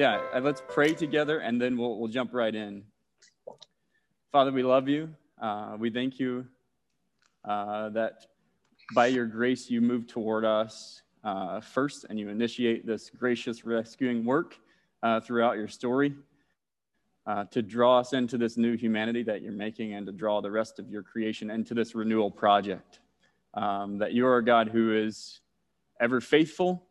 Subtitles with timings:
[0.00, 2.82] yeah, let's pray together and then we'll, we'll jump right in.
[4.32, 5.10] Father, we love you.
[5.38, 6.46] Uh, we thank you
[7.44, 8.24] uh, that
[8.94, 14.24] by your grace you move toward us uh, first and you initiate this gracious rescuing
[14.24, 14.56] work
[15.02, 16.14] uh, throughout your story
[17.26, 20.50] uh, to draw us into this new humanity that you're making and to draw the
[20.50, 23.00] rest of your creation into this renewal project.
[23.52, 25.40] Um, that you are a God who is
[26.00, 26.86] ever faithful,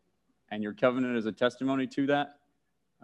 [0.52, 2.36] and your covenant is a testimony to that.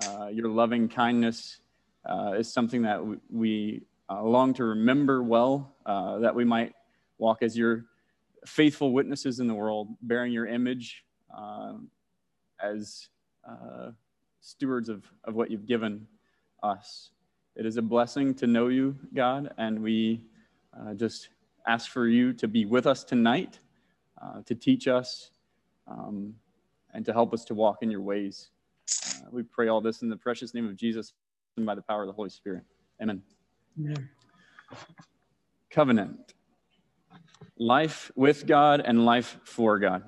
[0.05, 1.61] Uh, your loving kindness
[2.05, 6.75] uh, is something that we uh, long to remember well, uh, that we might
[7.19, 7.87] walk as your
[8.45, 11.03] faithful witnesses in the world, bearing your image
[11.37, 11.89] um,
[12.63, 13.09] as
[13.49, 13.91] uh,
[14.41, 16.07] stewards of, of what you've given
[16.63, 17.11] us.
[17.57, 20.21] It is a blessing to know you, God, and we
[20.97, 21.31] just
[21.67, 23.61] ask for you to be with us tonight,
[24.45, 25.31] to teach us,
[25.89, 26.35] um,
[26.93, 28.51] and to help us to walk in your ways.
[28.91, 31.13] Uh, we pray all this in the precious name of Jesus
[31.57, 32.63] and by the power of the Holy Spirit.
[33.03, 33.23] Amen.
[33.79, 34.09] Amen.
[35.71, 36.35] Covenant
[37.59, 40.03] life with God and life for God.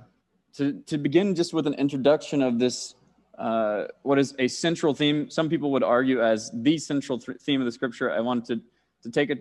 [0.54, 2.94] To, to begin just with an introduction of this
[3.38, 5.30] uh, what is a central theme.
[5.30, 8.10] Some people would argue as the central th- theme of the scripture.
[8.10, 8.62] I wanted to,
[9.04, 9.36] to take, a,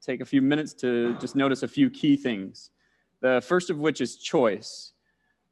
[0.00, 2.70] take a few minutes to just notice a few key things.
[3.20, 4.92] The first of which is choice.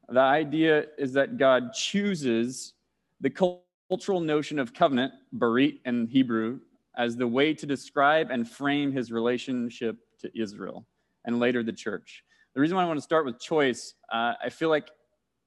[0.09, 2.75] The idea is that God chooses
[3.21, 6.61] the cultural notion of covenant, barit in Hebrew,
[6.97, 10.87] as the way to describe and frame his relationship to Israel
[11.25, 12.25] and later the church.
[12.55, 14.91] The reason why I want to start with choice, uh, I feel like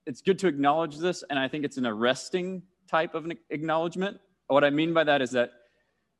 [0.05, 4.19] it's good to acknowledge this, and I think it's an arresting type of an acknowledgement.
[4.47, 5.52] What I mean by that is that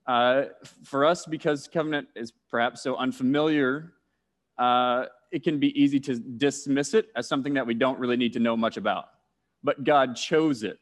[0.08, 0.44] uh,
[0.84, 3.94] for us, because covenant is perhaps so unfamiliar,
[4.58, 8.34] uh, it can be easy to dismiss it as something that we don't really need
[8.34, 9.06] to know much about.
[9.64, 10.80] But God chose it,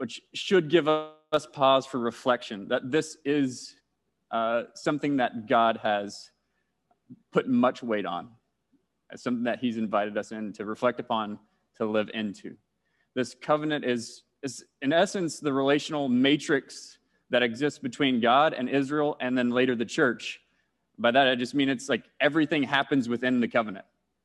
[0.00, 3.76] which should give us pause for reflection that this is
[4.30, 6.30] uh, something that God has
[7.32, 8.30] put much weight on,
[9.12, 11.38] as something that He's invited us in to reflect upon
[11.76, 12.56] to live into.
[13.14, 16.96] This covenant is, is, in essence, the relational matrix
[17.28, 20.40] that exists between God and Israel and then later the church.
[20.98, 23.84] By that, I just mean it's like everything happens within the covenant.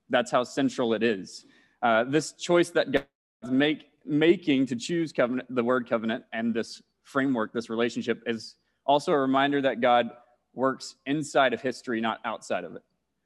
[0.10, 1.46] That's how central it is.
[1.82, 6.82] Uh, this choice that God's make, making to choose covenant, the word covenant, and this
[7.04, 8.56] framework, this relationship, is
[8.86, 10.10] also a reminder that God
[10.54, 12.84] works inside of history, not outside of it.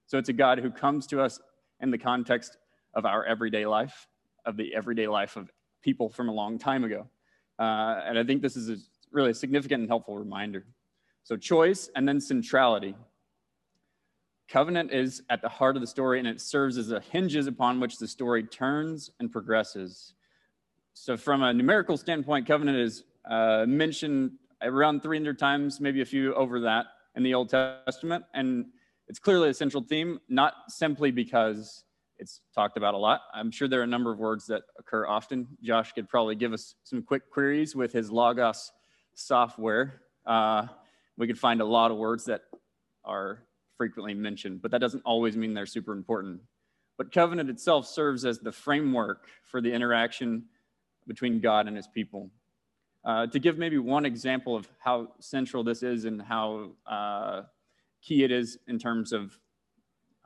[0.07, 1.39] So it's a God who comes to us
[1.81, 2.57] in the context
[2.93, 4.07] of our everyday life
[4.45, 5.51] of the everyday life of
[5.81, 7.07] people from a long time ago.
[7.57, 8.77] Uh, and I think this is a
[9.11, 10.65] really significant and helpful reminder.
[11.23, 12.95] So, choice and then centrality.
[14.49, 17.79] Covenant is at the heart of the story, and it serves as a hinges upon
[17.79, 20.15] which the story turns and progresses.
[21.01, 26.35] So, from a numerical standpoint, covenant is uh, mentioned around 300 times, maybe a few
[26.35, 28.25] over that in the Old Testament.
[28.33, 28.65] And
[29.07, 31.85] it's clearly a central theme, not simply because
[32.17, 33.21] it's talked about a lot.
[33.33, 35.47] I'm sure there are a number of words that occur often.
[35.63, 38.69] Josh could probably give us some quick queries with his Logos
[39.15, 40.01] software.
[40.25, 40.67] Uh,
[41.17, 42.41] we could find a lot of words that
[43.05, 43.45] are
[43.77, 46.41] frequently mentioned, but that doesn't always mean they're super important.
[46.97, 50.43] But covenant itself serves as the framework for the interaction
[51.09, 52.29] between God and his people.
[53.03, 57.41] Uh, to give maybe one example of how central this is and how uh,
[58.01, 59.37] key it is in terms of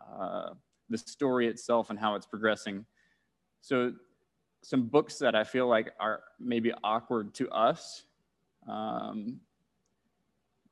[0.06, 0.50] uh,
[0.90, 2.86] the story itself and how it's progressing.
[3.62, 3.94] So,
[4.62, 8.04] some books that I feel like are maybe awkward to us.
[8.68, 9.42] Um,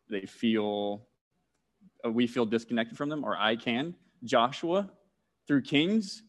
[0.10, 1.08] they feel,
[2.06, 3.96] uh, we feel disconnected from them, or I can.
[4.24, 4.90] Joshua
[5.46, 6.24] through Kings.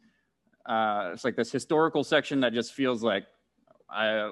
[0.67, 3.27] Uh, it's like this historical section that just feels like
[3.95, 4.31] uh,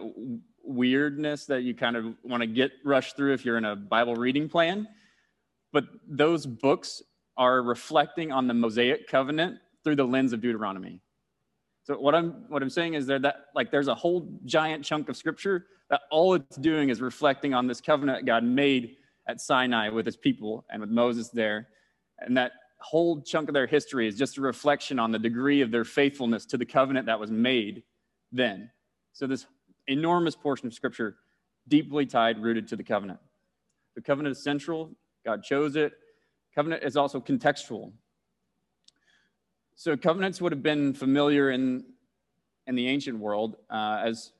[0.62, 4.14] weirdness that you kind of want to get rushed through if you're in a Bible
[4.14, 4.88] reading plan.
[5.72, 7.02] But those books
[7.36, 11.00] are reflecting on the Mosaic covenant through the lens of Deuteronomy.
[11.84, 15.08] So what I'm what I'm saying is there that like there's a whole giant chunk
[15.08, 18.96] of scripture that all it's doing is reflecting on this covenant God made
[19.26, 21.68] at Sinai with his people and with Moses there.
[22.18, 25.70] And that whole chunk of their history is just a reflection on the degree of
[25.70, 27.82] their faithfulness to the covenant that was made
[28.32, 28.70] then.
[29.20, 29.44] So this
[29.86, 31.16] enormous portion of scripture
[31.68, 33.20] deeply tied, rooted to the covenant.
[33.94, 34.92] The covenant is central.
[35.26, 35.92] God chose it.
[36.54, 37.92] Covenant is also contextual.
[39.74, 41.84] So covenants would have been familiar in,
[42.66, 44.32] in the ancient world uh, as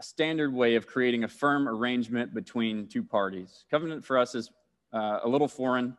[0.00, 3.66] a standard way of creating a firm arrangement between two parties.
[3.70, 4.50] Covenant for us is
[4.94, 5.94] uh, a little foreign.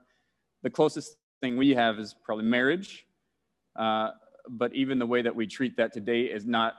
[0.64, 3.06] The closest thing we have is probably marriage,
[3.76, 4.10] uh,
[4.50, 6.74] but even the way that we treat that today is not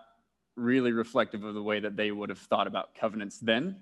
[0.57, 3.77] really reflective of the way that they would have thought about covenants then.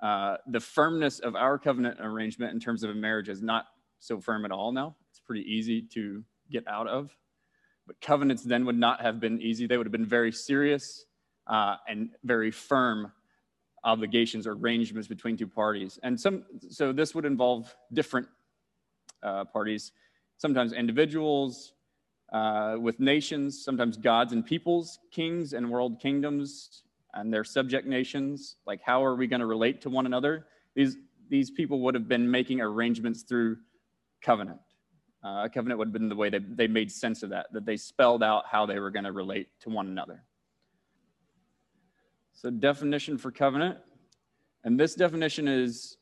[0.00, 3.66] Uh, the firmness of our covenant arrangement in terms of a marriage is not
[3.98, 4.96] so firm at all now.
[5.10, 7.14] It's pretty easy to get out of.
[7.86, 9.66] But covenants then would not have been easy.
[9.66, 11.04] They would have been very serious
[11.46, 13.12] uh, and very firm
[13.84, 15.98] obligations or arrangements between two parties.
[16.02, 18.28] And some, so this would involve different
[19.22, 19.92] uh, parties,
[20.38, 21.72] sometimes individuals,
[22.32, 26.82] uh, with nations, sometimes gods and peoples, kings and world kingdoms,
[27.14, 28.56] and their subject nations.
[28.66, 30.46] Like, how are we going to relate to one another?
[30.74, 30.96] These,
[31.28, 33.58] these people would have been making arrangements through
[34.22, 34.60] covenant.
[35.24, 37.66] Uh, a covenant would have been the way that they made sense of that, that
[37.66, 40.22] they spelled out how they were going to relate to one another.
[42.32, 43.78] So, definition for covenant.
[44.64, 45.98] And this definition is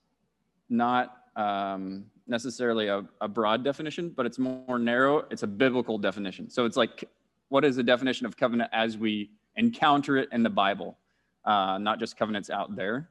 [0.69, 5.25] not um, necessarily a, a broad definition, but it's more narrow.
[5.31, 6.51] It's a biblical definition.
[6.51, 7.05] So, it's like,
[7.49, 10.97] what is the definition of covenant as we encounter it in the Bible,
[11.45, 13.09] uh, not just covenants out there?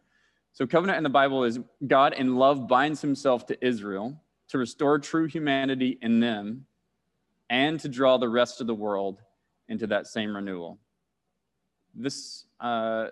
[0.54, 4.20] So, covenant in the Bible is God in love binds himself to Israel
[4.50, 6.66] to restore true humanity in them
[7.50, 9.22] and to draw the rest of the world
[9.70, 10.80] into that same renewal.
[11.94, 13.08] This uh,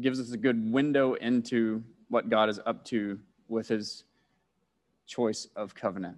[0.00, 3.18] gives us a good window into what God is up to
[3.48, 4.04] with his
[5.12, 6.16] choice of covenant.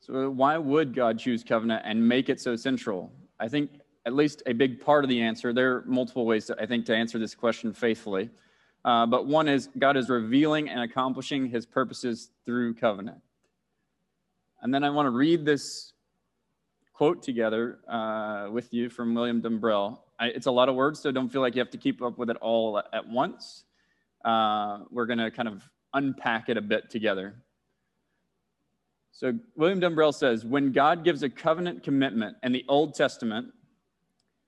[0.00, 3.12] So, why would God choose covenant and make it so central?
[3.38, 3.70] I think
[4.04, 6.86] at least a big part of the answer, there are multiple ways, to, I think,
[6.86, 8.30] to answer this question faithfully.
[8.84, 13.18] Uh, but one is God is revealing and accomplishing his purposes through covenant.
[14.60, 15.92] And then I want to read this
[16.92, 19.98] quote together uh, with you from William Dumbrell.
[20.18, 22.18] I, it's a lot of words, so don't feel like you have to keep up
[22.18, 23.64] with it all at once.
[24.24, 25.62] Uh, we're going to kind of
[25.94, 27.36] unpack it a bit together.
[29.12, 33.52] So, William Dumbrell says When God gives a covenant commitment in the Old Testament,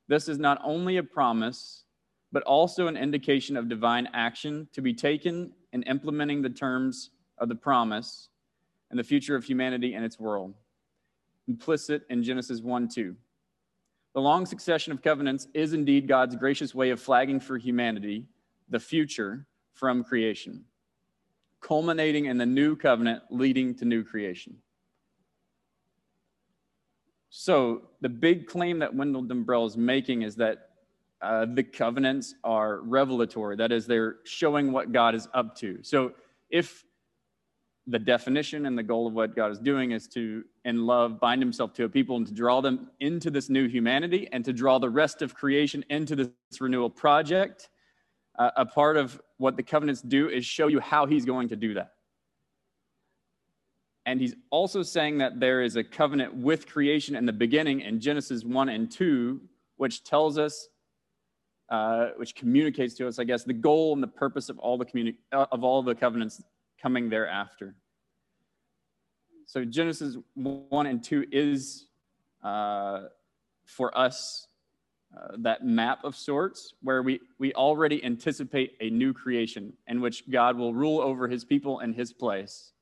[0.08, 1.84] this is not only a promise,
[2.32, 7.48] but also an indication of divine action to be taken in implementing the terms of
[7.48, 8.28] the promise
[8.90, 10.54] and the future of humanity and its world,
[11.46, 13.14] implicit in Genesis 1 2.
[14.14, 18.24] The long succession of covenants is indeed God's gracious way of flagging for humanity
[18.70, 20.64] the future from creation,
[21.66, 24.54] culminating in the new covenant leading to new creation.
[27.30, 30.68] So, the big claim that Wendell Dumbrell is making is that
[31.22, 33.56] uh, the covenants are revelatory.
[33.56, 35.78] That is, they're showing what God is up to.
[35.82, 36.12] So,
[36.50, 36.84] if
[37.86, 41.42] the definition and the goal of what God is doing is to, in love, bind
[41.42, 44.78] himself to a people and to draw them into this new humanity and to draw
[44.78, 46.30] the rest of creation into this
[46.60, 47.68] renewal project.
[48.36, 51.56] Uh, a part of what the covenants do is show you how he's going to
[51.56, 51.92] do that.
[54.06, 58.00] And he's also saying that there is a covenant with creation in the beginning in
[58.00, 59.40] Genesis 1 and 2,
[59.76, 60.68] which tells us,
[61.70, 64.84] uh, which communicates to us, I guess, the goal and the purpose of all the
[64.84, 66.42] communi- uh, of all the covenants
[66.80, 67.74] coming thereafter.
[69.46, 71.86] So Genesis 1 and 2 is
[72.42, 73.04] uh,
[73.64, 74.48] for us
[75.16, 80.28] uh, that map of sorts where we, we already anticipate a new creation in which
[80.28, 82.72] God will rule over his people in his place,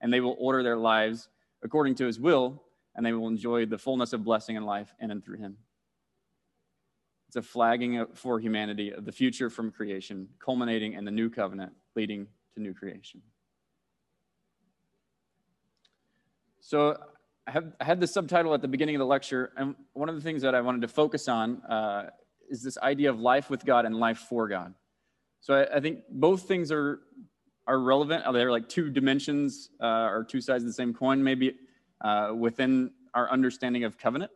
[0.00, 1.28] and they will order their lives
[1.62, 2.62] according to his will,
[2.94, 5.56] and they will enjoy the fullness of blessing in life in and through him.
[7.28, 11.72] It's a flagging for humanity of the future from creation, culminating in the new covenant,
[11.94, 13.20] leading to new creation.
[16.60, 16.96] So
[17.46, 20.14] I, have, I had the subtitle at the beginning of the lecture, and one of
[20.16, 22.10] the things that I wanted to focus on uh,
[22.50, 24.74] is this idea of life with God and life for God.
[25.40, 27.00] So I, I think both things are
[27.66, 28.24] are relevant.
[28.32, 31.56] They're like two dimensions uh, or two sides of the same coin, maybe
[32.00, 34.30] uh, within our understanding of covenant.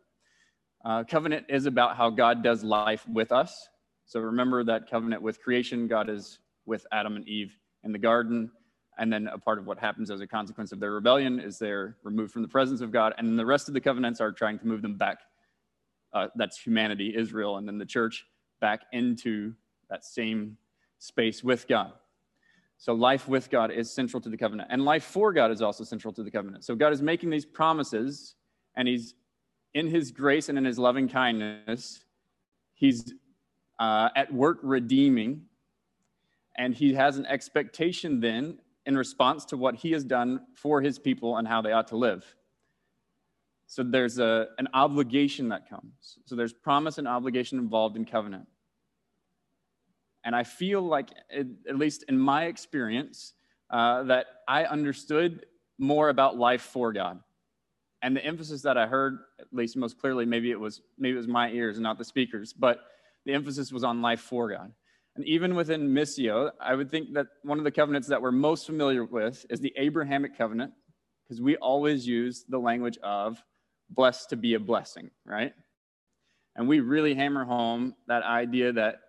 [0.83, 3.69] Uh, covenant is about how God does life with us.
[4.05, 8.51] So remember that covenant with creation, God is with Adam and Eve in the garden.
[8.97, 11.97] And then a part of what happens as a consequence of their rebellion is they're
[12.03, 13.13] removed from the presence of God.
[13.17, 15.19] And the rest of the covenants are trying to move them back.
[16.13, 18.25] Uh, that's humanity, Israel, and then the church
[18.59, 19.53] back into
[19.89, 20.57] that same
[20.99, 21.93] space with God.
[22.77, 24.69] So life with God is central to the covenant.
[24.71, 26.65] And life for God is also central to the covenant.
[26.65, 28.35] So God is making these promises,
[28.75, 29.13] and He's
[29.73, 32.03] in His grace and in His loving kindness,
[32.73, 33.13] He's
[33.79, 35.43] uh, at work redeeming.
[36.57, 40.97] And He has an expectation then in response to what he has done for his
[40.97, 42.25] people and how they ought to live.
[43.67, 46.17] So there's a, an obligation that comes.
[46.25, 48.47] So there's promise and obligation involved in covenant.
[50.23, 53.33] And I feel like, it, at least in my experience,
[53.69, 55.45] uh, that I understood
[55.77, 57.19] more about life for God.
[58.01, 61.17] And the emphasis that I heard, at least most clearly, maybe it was maybe it
[61.17, 62.79] was my ears and not the speakers, but
[63.25, 64.73] the emphasis was on life for God.
[65.15, 68.65] And even within Missio, I would think that one of the covenants that we're most
[68.65, 70.71] familiar with is the Abrahamic covenant,
[71.23, 73.43] because we always use the language of
[73.89, 75.53] blessed to be a blessing, right?
[76.55, 78.99] And we really hammer home that idea that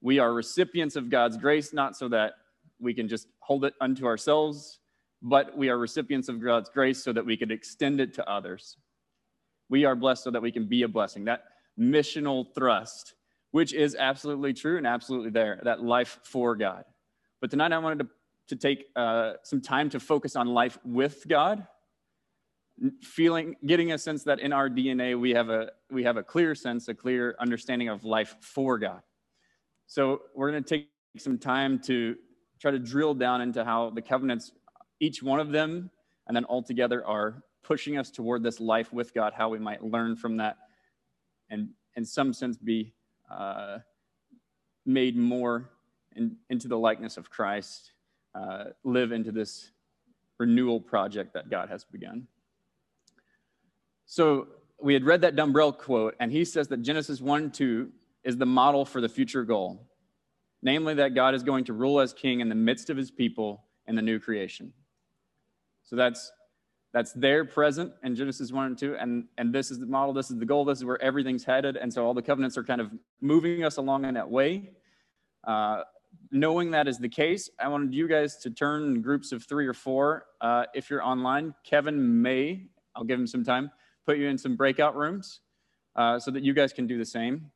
[0.00, 2.32] we are recipients of God's grace, not so that
[2.80, 4.80] we can just hold it unto ourselves,
[5.22, 8.76] but we are recipients of God's grace so that we could extend it to others.
[9.68, 11.24] We are blessed so that we can be a blessing.
[11.24, 11.44] That
[11.78, 13.14] missional thrust,
[13.52, 16.84] which is absolutely true and absolutely there, that life for God.
[17.40, 18.08] But tonight I wanted to,
[18.48, 21.66] to take uh, some time to focus on life with God
[23.02, 26.54] feeling getting a sense that in our dna we have a we have a clear
[26.54, 29.02] sense a clear understanding of life for god
[29.86, 32.16] so we're going to take some time to
[32.60, 34.52] try to drill down into how the covenants
[35.00, 35.90] each one of them
[36.26, 39.84] and then all together are pushing us toward this life with god how we might
[39.84, 40.56] learn from that
[41.50, 42.92] and in some sense be
[43.32, 43.78] uh,
[44.84, 45.70] made more
[46.16, 47.92] in, into the likeness of christ
[48.34, 49.70] uh, live into this
[50.38, 52.26] renewal project that god has begun
[54.06, 54.48] so
[54.82, 57.90] we had read that Dumbrell quote, and he says that Genesis 1 2
[58.24, 59.88] is the model for the future goal,
[60.62, 63.64] namely that God is going to rule as king in the midst of his people
[63.86, 64.72] in the new creation.
[65.84, 66.30] So that's
[66.92, 70.30] that's there present in Genesis 1 and 2, and, and this is the model, this
[70.30, 71.76] is the goal, this is where everything's headed.
[71.76, 74.70] And so all the covenants are kind of moving us along in that way.
[75.44, 75.82] Uh,
[76.30, 79.66] knowing that is the case, I wanted you guys to turn in groups of three
[79.66, 80.26] or four.
[80.40, 83.70] Uh, if you're online, Kevin may, I'll give him some time,
[84.04, 85.40] put you in some breakout rooms
[85.96, 87.50] uh, so that you guys can do the same.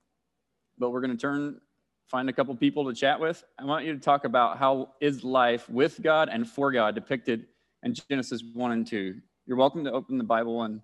[0.78, 1.60] But we're going to turn,
[2.08, 3.44] find a couple people to chat with.
[3.58, 7.46] I want you to talk about how is life with God and for God depicted
[7.86, 9.14] in Genesis 1 and 2.
[9.46, 10.80] You're welcome to open the Bible and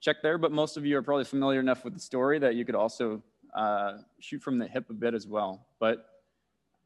[0.00, 2.64] check there, but most of you are probably familiar enough with the story that you
[2.64, 3.22] could also
[3.54, 5.68] uh, shoot from the hip a bit as well.
[5.78, 6.04] But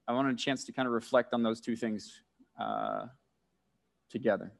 [0.06, 2.20] I wanted a chance to kind of reflect on those two things
[2.60, 3.06] uh,
[4.10, 4.52] together.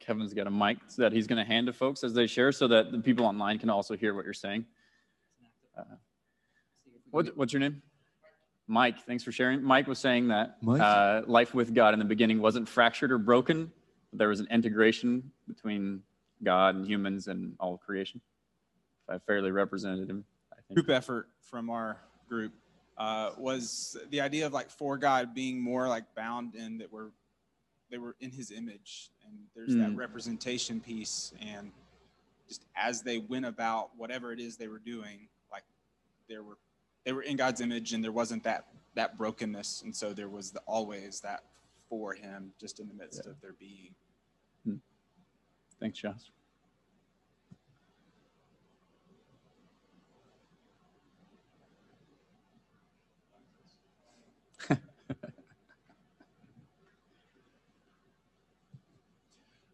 [0.00, 2.50] Kevin's got a mic so that he's going to hand to folks as they share
[2.50, 4.64] so that the people online can also hear what you're saying.
[5.78, 5.84] Uh,
[7.12, 7.80] what, what's your name?
[8.66, 9.62] Mike, thanks for sharing.
[9.62, 13.70] Mike was saying that uh, life with God in the beginning wasn't fractured or broken.
[14.12, 16.02] There was an integration between
[16.42, 18.20] God and humans and all of creation.
[19.08, 20.24] If I fairly represented him.
[20.52, 21.98] I think group effort from our
[22.28, 22.52] group
[22.96, 27.10] uh, was the idea of like for God being more like bound in that we're
[27.90, 29.80] they were in his image and there's mm.
[29.80, 29.96] that hmm.
[29.96, 31.72] representation piece and
[32.48, 35.64] just as they went about whatever it is they were doing like
[36.28, 36.56] there were
[37.04, 40.50] they were in god's image and there wasn't that that brokenness and so there was
[40.52, 41.42] the, always that
[41.90, 43.32] for him just in the midst yeah.
[43.32, 43.94] of their being
[44.64, 44.76] hmm.
[45.78, 46.30] thanks josh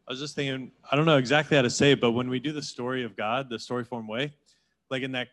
[0.09, 2.39] I was just thinking, I don't know exactly how to say it, but when we
[2.39, 4.33] do the story of God, the story form way,
[4.89, 5.29] like in that,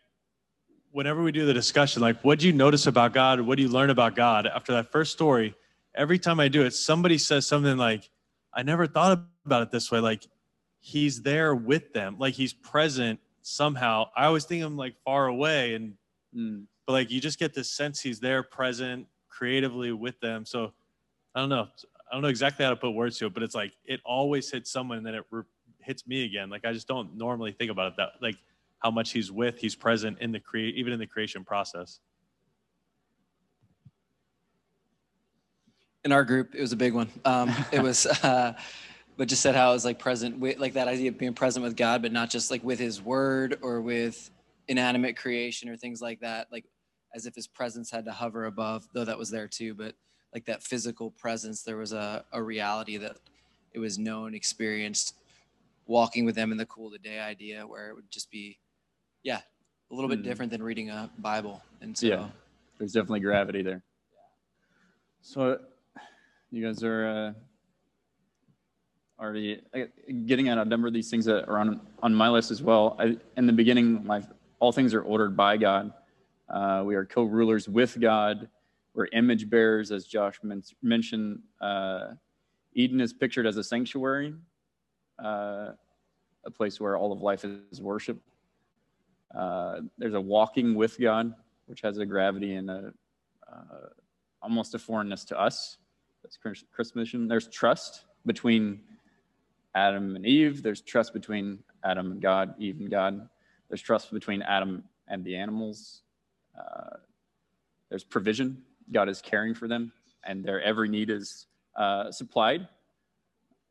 [0.90, 3.40] whenever we do the discussion, like, what do you notice about God?
[3.40, 4.48] What do you learn about God?
[4.48, 5.54] After that first story,
[5.94, 8.10] every time I do it, somebody says something like,
[8.52, 10.00] I never thought about it this way.
[10.00, 10.26] Like,
[10.80, 14.08] he's there with them, like, he's present somehow.
[14.16, 15.94] I always think I'm like far away, and,
[16.36, 16.64] mm.
[16.86, 20.44] but like, you just get this sense he's there present creatively with them.
[20.44, 20.72] So,
[21.34, 21.68] I don't know.
[22.10, 24.50] I don't know exactly how to put words to it, but it's like it always
[24.50, 25.42] hits someone and then it re-
[25.80, 26.48] hits me again.
[26.48, 28.36] Like I just don't normally think about it that like
[28.78, 32.00] how much he's with, he's present in the create, even in the creation process.
[36.04, 37.08] In our group, it was a big one.
[37.24, 38.54] Um, it was, uh,
[39.16, 41.64] but just said how it was like present with like that idea of being present
[41.64, 44.30] with God, but not just like with His Word or with
[44.68, 46.48] inanimate creation or things like that.
[46.52, 46.64] Like
[47.14, 49.94] as if His presence had to hover above, though that was there too, but
[50.34, 51.62] like that physical presence.
[51.62, 53.16] There was a, a reality that
[53.72, 55.14] it was known, experienced,
[55.86, 58.58] walking with them in the cool of the day idea where it would just be,
[59.22, 59.40] yeah,
[59.90, 60.24] a little bit mm.
[60.24, 61.62] different than reading a Bible.
[61.80, 62.28] And so, yeah,
[62.78, 63.82] there's definitely gravity there.
[65.22, 65.58] So,
[66.50, 67.32] you guys are uh,
[69.22, 69.80] already uh,
[70.26, 72.96] getting at a number of these things that are on on my list as well.
[72.98, 74.22] I, in the beginning, my
[74.60, 75.92] all things are ordered by God.
[76.48, 78.48] Uh, we are co-rulers with God.
[78.94, 81.40] We're image bearers, as Josh men- mentioned.
[81.60, 82.12] Uh,
[82.74, 84.34] Eden is pictured as a sanctuary,
[85.22, 85.72] uh,
[86.44, 88.20] a place where all of life is worship.
[89.34, 91.34] Uh, there's a walking with God,
[91.66, 92.92] which has a gravity and a
[93.50, 93.88] uh,
[94.42, 95.78] almost a foreignness to us.
[96.24, 96.38] That's
[96.72, 97.28] Chris mission.
[97.28, 98.80] There's trust between
[99.74, 100.62] Adam and Eve.
[100.62, 103.28] There's trust between Adam and God, Eve and God.
[103.68, 106.00] There's trust between Adam and the animals.
[106.58, 106.96] Uh,
[107.90, 108.62] there's provision.
[108.90, 109.92] God is caring for them,
[110.26, 112.68] and their every need is uh, supplied.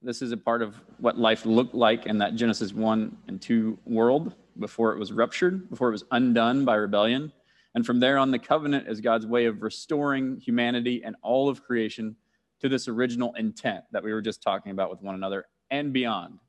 [0.04, 3.80] This is a part of what life looked like in that Genesis 1 and 2
[3.86, 7.34] world before it was ruptured, before it was undone by rebellion.
[7.74, 11.64] And from there on, the covenant is God's way of restoring humanity and all of
[11.64, 12.16] creation
[12.64, 16.40] to this original intent that we were just talking about with one another and beyond.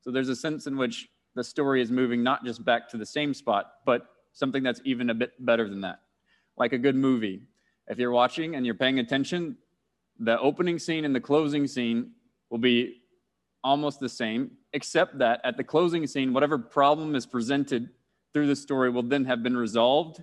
[0.00, 3.06] So there's a sense in which the story is moving not just back to the
[3.06, 6.00] same spot, but something that's even a bit better than that.
[6.56, 7.42] Like a good movie.
[7.86, 9.56] If you're watching and you're paying attention,
[10.18, 12.10] the opening scene and the closing scene
[12.50, 13.02] will be
[13.62, 17.90] almost the same, except that at the closing scene, whatever problem is presented
[18.32, 20.22] through the story will then have been resolved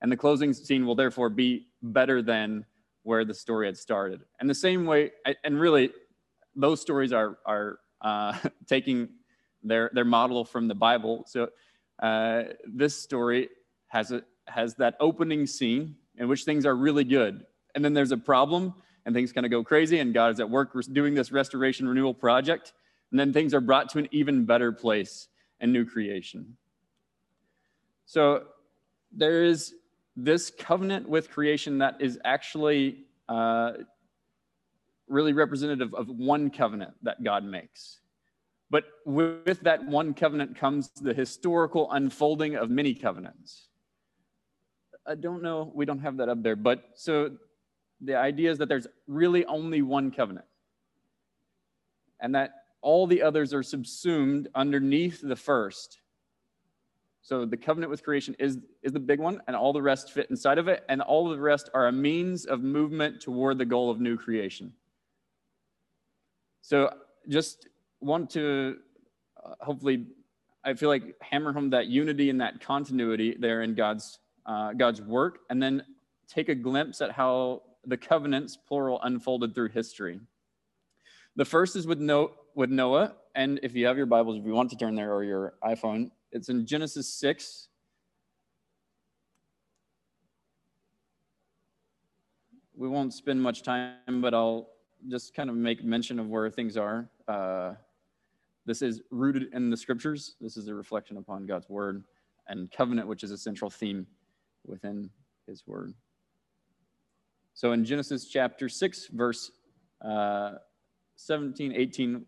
[0.00, 2.64] and the closing scene will therefore be better than
[3.02, 4.20] where the story had started.
[4.38, 5.10] And the same way,
[5.44, 5.90] and really,
[6.54, 9.08] those stories are are uh, taking
[9.62, 11.24] their their model from the Bible.
[11.26, 11.48] So
[12.02, 13.48] uh, this story
[13.88, 18.12] has a has that opening scene in which things are really good, and then there's
[18.12, 18.74] a problem,
[19.06, 22.14] and things kind of go crazy, and God is at work doing this restoration renewal
[22.14, 22.72] project,
[23.10, 25.28] and then things are brought to an even better place
[25.60, 26.56] and new creation.
[28.06, 28.44] So
[29.12, 29.74] there is
[30.16, 33.72] this covenant with creation that is actually uh,
[35.08, 38.00] really representative of one covenant that God makes.
[38.70, 43.68] But with that one covenant comes the historical unfolding of many covenants.
[45.06, 47.30] I don't know, we don't have that up there, but so
[48.00, 50.46] the idea is that there's really only one covenant
[52.20, 55.98] and that all the others are subsumed underneath the first
[57.22, 60.28] so the covenant with creation is, is the big one, and all the rest fit
[60.30, 63.90] inside of it, and all the rest are a means of movement toward the goal
[63.90, 64.72] of new creation.
[66.62, 66.92] So
[67.28, 67.68] just
[68.00, 68.78] want to
[69.44, 70.06] uh, hopefully,
[70.64, 75.00] I feel like hammer home that unity and that continuity there in God's uh, God's
[75.02, 75.82] work, and then
[76.26, 80.20] take a glimpse at how the covenants, plural, unfolded through history.
[81.36, 84.52] The first is with, no, with Noah, and if you have your Bibles, if you
[84.52, 87.68] want to turn there or your iPhone, it's in Genesis 6.
[92.76, 94.70] We won't spend much time, but I'll
[95.08, 97.08] just kind of make mention of where things are.
[97.28, 97.74] Uh,
[98.64, 100.36] this is rooted in the scriptures.
[100.40, 102.04] This is a reflection upon God's word
[102.48, 104.06] and covenant, which is a central theme
[104.66, 105.10] within
[105.46, 105.94] his word.
[107.54, 109.50] So in Genesis chapter 6, verse
[110.04, 110.52] uh,
[111.16, 112.24] 17, 18,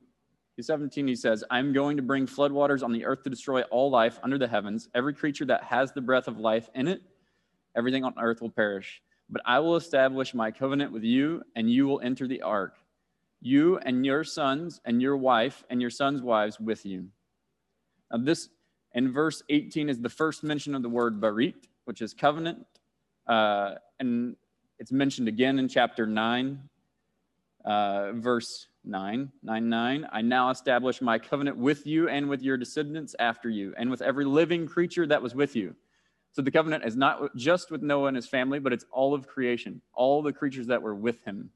[0.61, 4.21] 17, he says, I'm going to bring floodwaters on the earth to destroy all life
[4.23, 4.89] under the heavens.
[4.95, 7.01] Every creature that has the breath of life in it,
[7.75, 9.01] everything on earth will perish.
[9.31, 12.75] But I will establish my covenant with you, and you will enter the ark,
[13.41, 17.09] you and your sons, and your wife, and your sons' wives with you.
[18.13, 18.51] Now, this
[18.93, 21.55] in verse 18 is the first mention of the word barit,
[21.87, 22.67] which is covenant.
[23.27, 24.37] Uh, and
[24.79, 26.69] it's mentioned again in chapter 9,
[27.65, 30.09] uh, verse 9, 9, 9.
[30.13, 34.03] I now establish my covenant with you and with your descendants after you, and with
[34.03, 35.75] every living creature that was with you.
[36.33, 39.29] So the covenant is not just with Noah and his family, but it's all of
[39.29, 41.51] creation, all the creatures that were with him.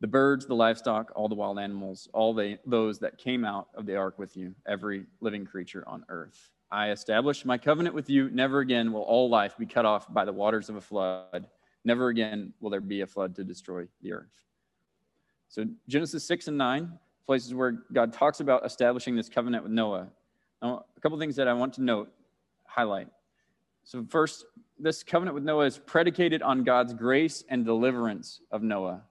[0.00, 2.34] The birds, the livestock, all the wild animals, all
[2.66, 6.50] those that came out of the ark with you, every living creature on earth.
[6.70, 8.30] I establish my covenant with you.
[8.30, 11.48] Never again will all life be cut off by the waters of a flood.
[11.84, 14.32] Never again will there be a flood to destroy the earth.
[15.50, 16.92] So Genesis 6 and 9,
[17.26, 20.06] places where God talks about establishing this covenant with Noah.
[20.62, 22.10] Now, a couple things that I want to note,
[22.66, 23.08] highlight.
[23.82, 24.44] So first,
[24.78, 29.02] this covenant with Noah is predicated on God's grace and deliverance of Noah.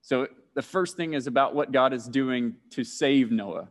[0.00, 3.68] So the first thing is about what God is doing to save Noah.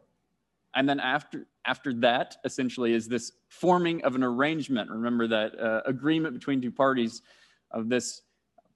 [0.75, 4.91] And then after after that, essentially, is this forming of an arrangement.
[4.91, 7.23] Remember that uh, agreement between two parties
[7.71, 8.21] of this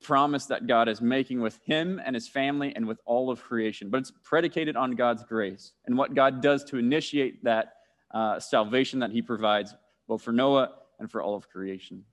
[0.02, 3.90] promise that God is making with him and his family and with all of creation.
[3.90, 7.74] But it's predicated on God's grace and what God does to initiate that
[8.12, 9.76] uh, salvation that he provides,
[10.08, 12.04] both for Noah and for all of creation.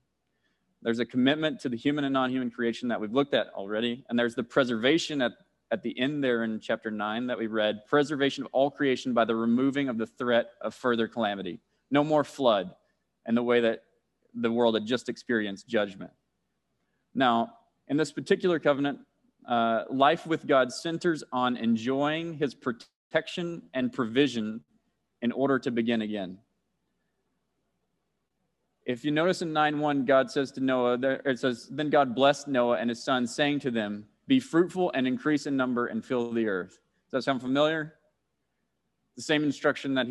[0.81, 4.05] There's a commitment to the human and non human creation that we've looked at already.
[4.09, 5.31] And there's the preservation at,
[5.71, 9.25] at the end there in chapter 9 that we read preservation of all creation by
[9.25, 11.59] the removing of the threat of further calamity.
[11.89, 12.71] No more flood
[13.25, 13.83] and the way that
[14.33, 16.11] the world had just experienced judgment.
[17.15, 17.53] Now,
[17.87, 18.99] in this particular covenant,
[19.47, 24.61] uh, life with God centers on enjoying his protection and provision
[25.21, 26.37] in order to begin again.
[28.85, 32.15] If you notice in 9 1, God says to Noah, there, it says, Then God
[32.15, 36.03] blessed Noah and his sons, saying to them, Be fruitful and increase in number and
[36.03, 36.79] fill the earth.
[37.05, 37.95] Does that sound familiar?
[39.15, 40.07] The same instruction that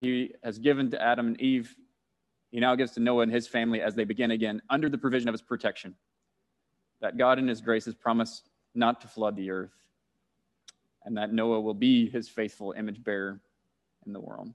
[0.00, 1.74] he has given to Adam and Eve
[2.50, 5.28] he now gives to Noah and his family as they begin again under the provision
[5.28, 5.94] of his protection.
[7.00, 9.72] That God in his grace has promised not to flood the earth,
[11.04, 13.40] and that Noah will be his faithful image bearer
[14.06, 14.52] in the world.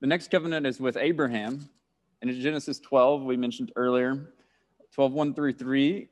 [0.00, 1.68] The next covenant is with Abraham.
[2.20, 4.32] And in Genesis 12, we mentioned earlier,
[4.94, 6.08] 12, 1 through 3,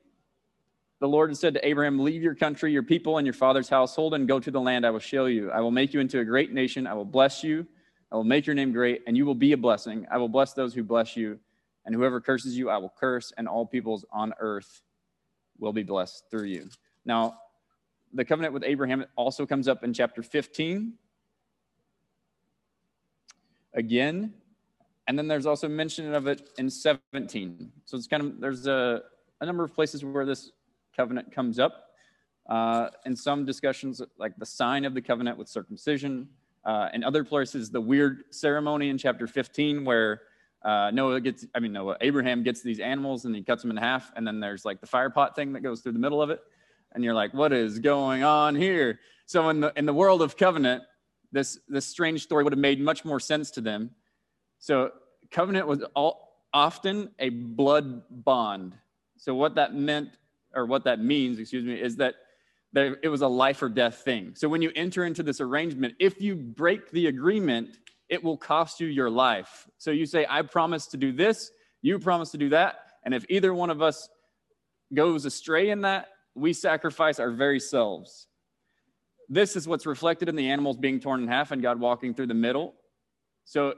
[0.99, 4.27] the Lord said to Abraham, Leave your country, your people, and your father's household, and
[4.27, 5.51] go to the land I will show you.
[5.51, 6.85] I will make you into a great nation.
[6.85, 7.65] I will bless you.
[8.11, 10.05] I will make your name great, and you will be a blessing.
[10.11, 11.39] I will bless those who bless you,
[11.85, 14.81] and whoever curses you, I will curse, and all peoples on earth
[15.59, 16.69] will be blessed through you.
[17.05, 17.37] Now,
[18.13, 20.93] the covenant with Abraham also comes up in chapter 15.
[23.73, 24.33] Again,
[25.07, 27.71] and then there's also mention of it in 17.
[27.85, 29.01] So it's kind of, there's a,
[29.39, 30.51] a number of places where this
[30.95, 31.87] covenant comes up.
[32.49, 36.27] Uh, in some discussions, like the sign of the covenant with circumcision.
[36.65, 40.21] Uh, in other places, the weird ceremony in chapter 15 where
[40.63, 43.77] uh, Noah gets, I mean, Noah, Abraham gets these animals and he cuts them in
[43.77, 44.11] half.
[44.15, 46.41] And then there's like the fire pot thing that goes through the middle of it.
[46.93, 48.99] And you're like, what is going on here?
[49.25, 50.83] So in the, in the world of covenant,
[51.31, 53.91] this, this strange story would have made much more sense to them.
[54.59, 54.91] So
[55.31, 58.75] covenant was all, often a blood bond.
[59.17, 60.09] So what that meant
[60.53, 62.15] or what that means, excuse me, is that
[62.73, 64.33] that it was a life or death thing.
[64.35, 67.77] So when you enter into this arrangement, if you break the agreement,
[68.11, 69.67] it will cost you your life.
[69.77, 71.49] So you say, I promise to do this,
[71.81, 72.75] you promise to do that.
[73.05, 74.09] And if either one of us
[74.93, 78.27] goes astray in that, we sacrifice our very selves.
[79.29, 82.27] This is what's reflected in the animals being torn in half and God walking through
[82.27, 82.73] the middle.
[83.45, 83.75] So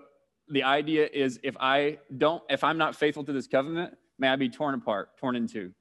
[0.50, 4.36] the idea is if I don't, if I'm not faithful to this covenant, may I
[4.36, 5.72] be torn apart, torn in two.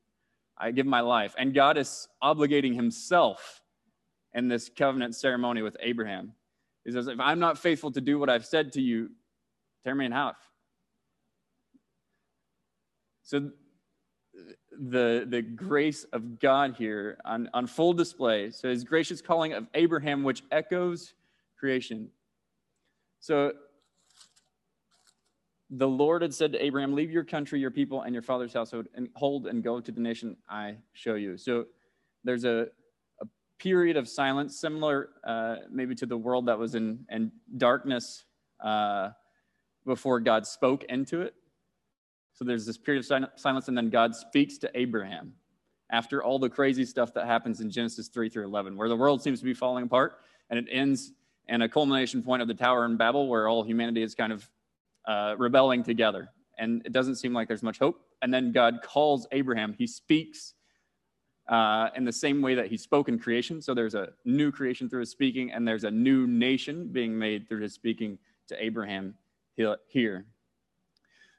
[0.58, 1.34] I give my life.
[1.38, 3.62] And God is obligating himself
[4.34, 6.34] in this covenant ceremony with Abraham.
[6.84, 9.10] He says, If I'm not faithful to do what I've said to you,
[9.84, 10.36] tear me in half.
[13.22, 13.50] So
[14.78, 18.50] the, the grace of God here on, on full display.
[18.50, 21.14] So his gracious calling of Abraham, which echoes
[21.58, 22.08] creation.
[23.20, 23.52] So
[25.70, 28.88] the Lord had said to Abraham, Leave your country, your people, and your father's household,
[28.94, 31.36] and hold and go to the nation I show you.
[31.38, 31.66] So
[32.24, 32.66] there's a, a
[33.62, 38.24] period of silence, similar uh, maybe to the world that was in, in darkness
[38.60, 39.10] uh,
[39.86, 41.34] before God spoke into it.
[42.32, 45.34] So there's this period of silence, and then God speaks to Abraham
[45.90, 49.22] after all the crazy stuff that happens in Genesis 3 through 11, where the world
[49.22, 50.18] seems to be falling apart,
[50.50, 51.12] and it ends
[51.48, 54.48] in a culmination point of the Tower in Babel, where all humanity is kind of
[55.06, 56.30] uh, rebelling together.
[56.58, 58.00] And it doesn't seem like there's much hope.
[58.22, 59.74] And then God calls Abraham.
[59.76, 60.54] He speaks
[61.52, 63.60] uh, in the same way that he spoke in creation.
[63.60, 67.46] So there's a new creation through his speaking, and there's a new nation being made
[67.46, 69.14] through his speaking to Abraham
[69.86, 70.24] here.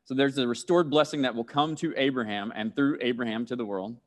[0.05, 3.65] So there's a restored blessing that will come to Abraham and through Abraham to the
[3.65, 3.97] world.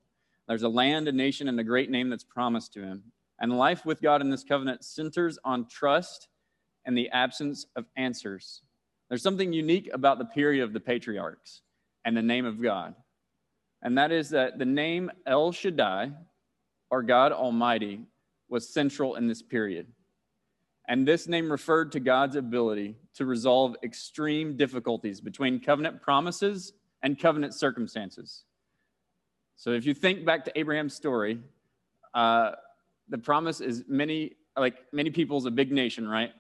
[0.47, 3.03] There's a land, a nation, and a great name that's promised to him.
[3.41, 6.29] And life with God in this covenant centers on trust
[6.85, 8.63] and the absence of answers.
[9.09, 11.63] There's something unique about the period of the patriarchs
[12.05, 12.95] and the name of God.
[13.87, 16.11] And that is that the name El Shaddai,
[16.91, 18.01] or God Almighty,
[18.49, 19.87] was central in this period.
[20.89, 26.73] And this name referred to God's ability to resolve extreme difficulties between covenant promises
[27.05, 28.43] and covenant circumstances.
[29.55, 31.39] So if you think back to Abraham's story,
[32.13, 32.53] uh,
[33.09, 36.33] the promise is many, like many people's a big nation, right?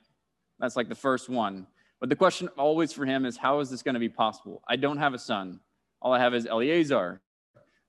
[0.59, 1.69] That's like the first one.
[2.01, 4.65] But the question always for him is, how is this going to be possible?
[4.67, 5.61] I don't have a son.
[6.03, 7.21] All I have is Eliezer.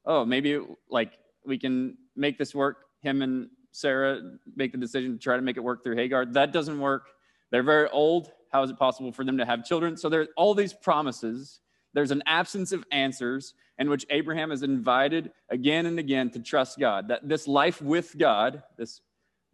[0.07, 1.11] Oh, maybe like
[1.45, 2.85] we can make this work.
[3.01, 4.21] Him and Sarah
[4.55, 6.25] make the decision to try to make it work through Hagar.
[6.25, 7.09] That doesn't work.
[7.51, 8.31] They're very old.
[8.51, 9.95] How is it possible for them to have children?
[9.95, 11.59] So there's all these promises.
[11.93, 16.79] There's an absence of answers in which Abraham is invited again and again to trust
[16.79, 17.09] God.
[17.09, 19.01] That this life with God, this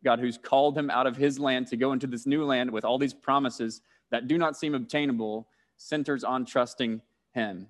[0.06, 2.86] God who's called him out of his land to go into this new land with
[2.86, 3.82] all these promises,
[4.14, 7.02] that do not seem obtainable centers on trusting
[7.34, 7.68] Him.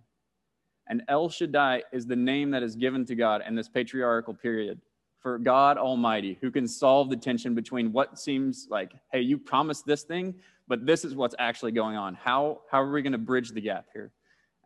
[0.87, 4.81] And El Shaddai is the name that is given to God in this patriarchal period
[5.23, 9.85] for God Almighty, who can solve the tension between what seems like, hey, you promised
[9.85, 10.35] this thing,
[10.67, 12.13] but this is what's actually going on.
[12.13, 14.11] How, how are we going to bridge the gap here?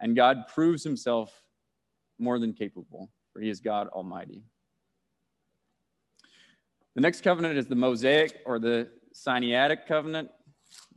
[0.02, 1.44] And God proves himself
[2.18, 4.42] more than capable, for he is God Almighty.
[6.96, 10.30] The next covenant is the Mosaic or the Sinaitic covenant.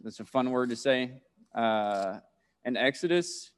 [0.03, 1.13] That's a fun word to say.
[1.55, 2.21] Uh,
[2.65, 3.51] in Exodus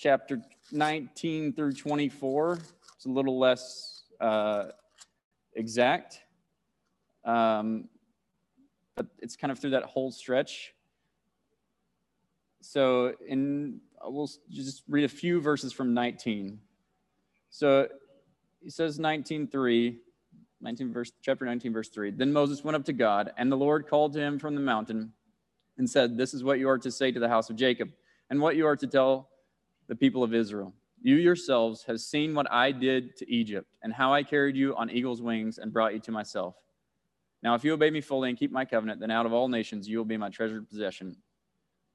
[0.00, 0.40] chapter
[0.72, 2.58] 19 through 24,
[2.96, 4.68] it's a little less uh,
[5.54, 6.20] exact,
[7.26, 7.86] um,
[8.96, 10.72] but it's kind of through that whole stretch.
[12.62, 16.58] so in we'll just read a few verses from 19.
[17.50, 17.86] So
[18.62, 19.98] he says 19:3,
[20.62, 22.10] 19 verse chapter 19 verse 3.
[22.12, 25.12] Then Moses went up to God, and the Lord called to him from the mountain
[25.76, 27.92] and said, "This is what you are to say to the house of Jacob,
[28.30, 29.30] and what you are to tell
[29.90, 30.72] the people of Israel.
[31.02, 34.88] You yourselves have seen what I did to Egypt, and how I carried you on
[34.88, 36.54] eagle's wings and brought you to myself.
[37.42, 39.88] Now, if you obey me fully and keep my covenant, then out of all nations
[39.88, 41.16] you will be my treasured possession.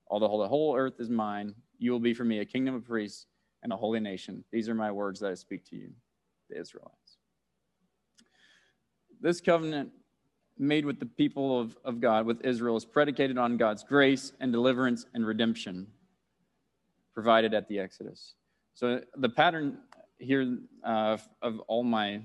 [0.10, 3.28] Although the whole earth is mine, you will be for me a kingdom of priests
[3.64, 4.44] and a holy nation.
[4.52, 5.92] These are my words that I speak to you,
[6.50, 7.18] the Israelites.
[9.22, 9.92] This covenant
[10.58, 14.52] made with the people of, of God, with Israel, is predicated on God's grace and
[14.52, 15.88] deliverance and redemption
[17.16, 18.36] provided at the Exodus.
[18.76, 19.80] So the pattern
[20.20, 22.22] here uh, of all my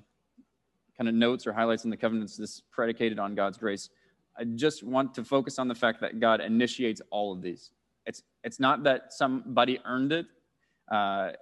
[0.99, 3.89] kind of notes or highlights in the covenants is predicated on God's grace.
[4.37, 7.71] I just want to focus on the fact that God initiates all of these.
[8.05, 10.27] It's it's not that somebody earned it.
[10.91, 11.33] Uh,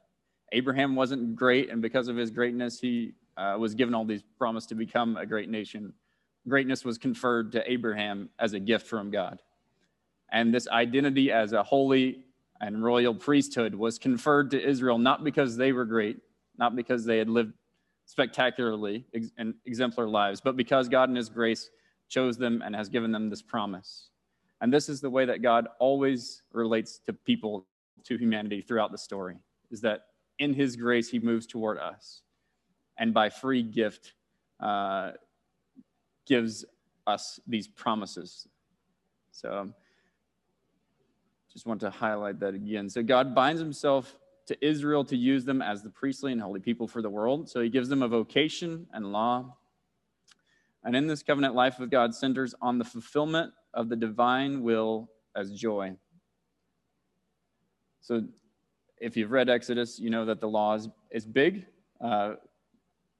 [0.52, 4.66] Abraham wasn't great, and because of his greatness, he uh, was given all these promise
[4.66, 5.92] to become a great nation.
[6.48, 9.40] Greatness was conferred to Abraham as a gift from God,
[10.30, 12.24] and this identity as a holy
[12.60, 16.18] and royal priesthood was conferred to Israel not because they were great,
[16.58, 17.52] not because they had lived
[18.06, 19.04] spectacularly
[19.36, 21.70] and exemplar lives, but because God in His grace
[22.08, 24.08] chose them and has given them this promise.
[24.60, 27.66] And this is the way that God always relates to people,
[28.04, 29.36] to humanity throughout the story,
[29.70, 30.06] is that
[30.38, 32.22] in His grace, He moves toward us.
[32.98, 34.14] And by free gift,
[34.58, 35.12] uh,
[36.26, 36.64] gives
[37.06, 38.48] us these promises.
[39.30, 39.74] So, um,
[41.58, 42.88] just want to highlight that again.
[42.88, 44.16] So, God binds Himself
[44.46, 47.48] to Israel to use them as the priestly and holy people for the world.
[47.48, 49.56] So, He gives them a vocation and law.
[50.84, 55.10] And in this covenant life with God centers on the fulfillment of the divine will
[55.34, 55.96] as joy.
[58.02, 58.22] So,
[59.00, 61.66] if you've read Exodus, you know that the law is, is big
[62.00, 62.34] uh,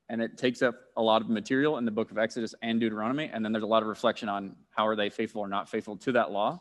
[0.09, 3.31] and it takes up a lot of material in the book of Exodus and Deuteronomy.
[3.33, 5.97] And then there's a lot of reflection on how are they faithful or not faithful
[5.97, 6.61] to that law.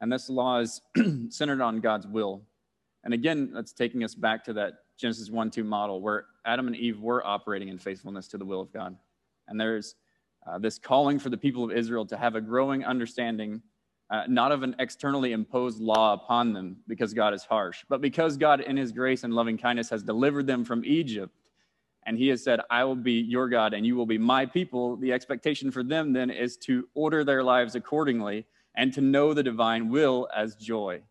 [0.00, 0.80] And this law is
[1.28, 2.42] centered on God's will.
[3.04, 6.76] And again, that's taking us back to that Genesis 1 2 model where Adam and
[6.76, 8.96] Eve were operating in faithfulness to the will of God.
[9.46, 9.94] And there's
[10.46, 13.62] uh, this calling for the people of Israel to have a growing understanding,
[14.10, 18.36] uh, not of an externally imposed law upon them because God is harsh, but because
[18.36, 21.34] God, in his grace and loving kindness, has delivered them from Egypt.
[22.06, 24.96] And he has said, I will be your God and you will be my people.
[24.96, 28.46] The expectation for them then is to order their lives accordingly
[28.78, 31.02] and to know the divine will as joy.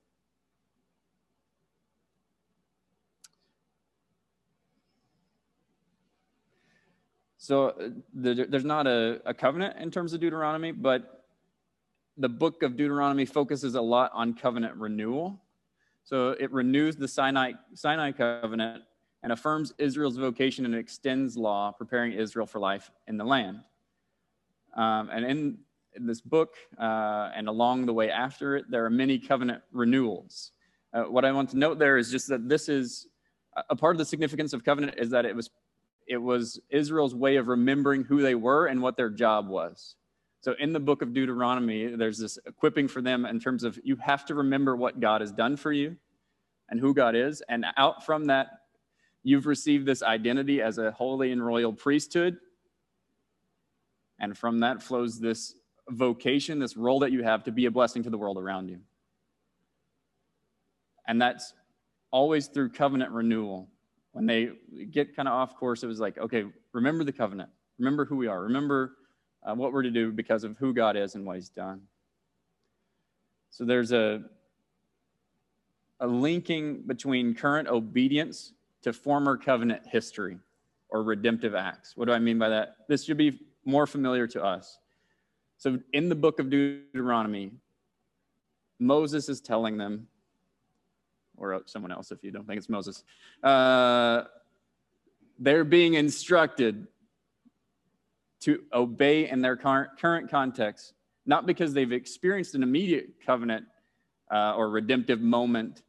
[7.37, 11.25] So uh, there's not a, a covenant in terms of Deuteronomy, but
[12.15, 15.37] the book of Deuteronomy focuses a lot on covenant renewal.
[16.05, 18.83] So it renews the Sinai, Sinai covenant
[19.23, 23.59] and affirms Israel's vocation and extends law, preparing Israel for life in the land.
[24.73, 25.57] Um, and in, in,
[26.05, 30.51] this book uh, and along the way after it, there are many covenant renewals.
[30.93, 33.07] Uh, what I want to note there is just that this is
[33.69, 35.49] a part of the significance of covenant is that it was
[36.07, 39.95] it was Israel's way of remembering who they were and what their job was.
[40.39, 43.97] So in the book of Deuteronomy, there's this equipping for them in terms of you
[43.97, 45.97] have to remember what God has done for you
[46.69, 47.43] and who God is.
[47.49, 48.47] And out from that,
[49.23, 52.37] you've received this identity as a holy and royal priesthood.
[54.19, 55.55] And from that flows this
[55.89, 58.79] vocation, this role that you have to be a blessing to the world around you.
[61.07, 61.53] And that's
[62.11, 63.69] always through covenant renewal
[64.17, 64.49] when they
[64.89, 68.25] get kind of off course, it was like, okay, remember the covenant, remember who we
[68.25, 68.95] are, remember
[69.43, 71.81] uh, what we're to do because of who God is and what He's done.
[73.51, 74.23] So there's a
[75.99, 80.39] a linking between current obedience to former covenant history
[80.89, 81.95] or redemptive acts.
[81.95, 82.77] What do I mean by that?
[82.87, 84.79] This should be more familiar to us.
[85.57, 87.51] So in the book of Deuteronomy,
[88.79, 90.07] Moses is telling them
[91.37, 93.03] or someone else if you don't think it's Moses.
[93.43, 94.23] Uh,
[95.39, 96.87] they're being instructed
[98.41, 100.93] to obey in their current context,
[101.25, 103.65] not because they've experienced an immediate covenant
[104.31, 105.83] uh, or redemptive moment,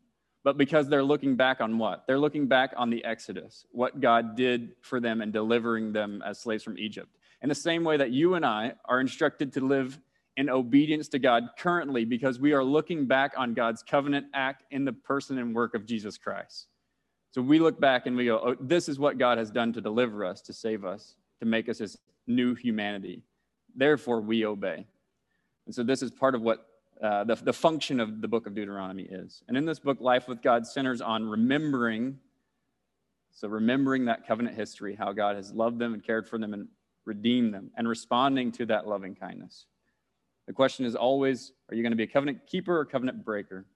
[0.45, 2.07] but because they're looking back on what?
[2.07, 6.41] They're looking back on the Exodus, what God did for them in delivering them as
[6.41, 7.18] slaves from Egypt.
[7.43, 9.99] In the same way that you and I are instructed to live
[10.37, 14.85] in obedience to God currently because we are looking back on God's covenant act in
[14.85, 16.69] the person and work of Jesus Christ.
[17.33, 19.81] So we look back and we go, oh, this is what God has done to
[19.81, 23.23] deliver us, to save us, to make us his new humanity.
[23.75, 24.87] Therefore, we obey.
[25.67, 26.67] And so this is part of what
[27.03, 29.43] uh, the, the function of the book of Deuteronomy is.
[29.49, 32.19] And in this book, Life with God centers on remembering.
[33.31, 36.67] So, remembering that covenant history, how God has loved them and cared for them and
[37.09, 39.67] redeemed them, and responding to that loving kindness.
[40.47, 43.67] The question is always are you going to be a covenant keeper or covenant breaker?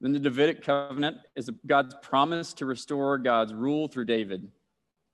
[0.00, 4.50] Then the Davidic covenant is God's promise to restore God's rule through David,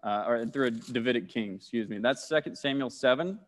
[0.02, 1.98] uh, or through a Davidic king, excuse me.
[1.98, 3.38] That's 2 Samuel 7.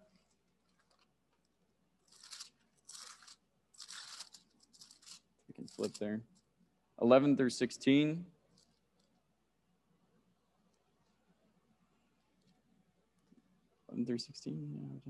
[5.48, 6.20] We can flip there.
[7.02, 8.24] 11 through 16.
[14.04, 15.00] Through 16.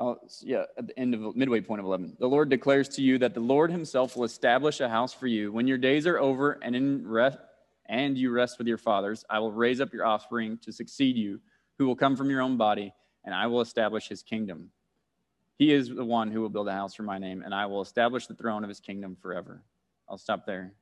[0.00, 2.16] Oh, yeah, at the end of midway point of 11.
[2.20, 5.50] The Lord declares to you that the Lord himself will establish a house for you.
[5.50, 7.38] When your days are over and in rest,
[7.88, 11.40] and you rest with your fathers, I will raise up your offspring to succeed you,
[11.78, 12.92] who will come from your own body,
[13.24, 14.70] and I will establish his kingdom.
[15.56, 17.80] He is the one who will build a house for my name, and I will
[17.80, 19.62] establish the throne of his kingdom forever.
[20.08, 20.74] I'll stop there.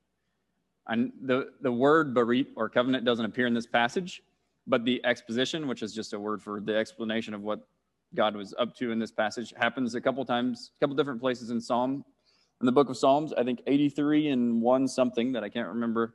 [0.89, 4.23] And the, the word berit or covenant doesn't appear in this passage,
[4.67, 7.67] but the exposition, which is just a word for the explanation of what
[8.15, 11.51] God was up to in this passage happens a couple times, a couple different places
[11.51, 12.05] in Psalm,
[12.61, 13.33] in the book of Psalms.
[13.33, 16.15] I think 83 and one something that I can't remember.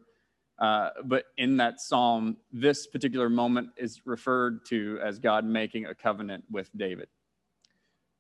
[0.60, 5.96] Uh, but in that psalm, this particular moment is referred to as God making a
[5.96, 7.08] covenant with David.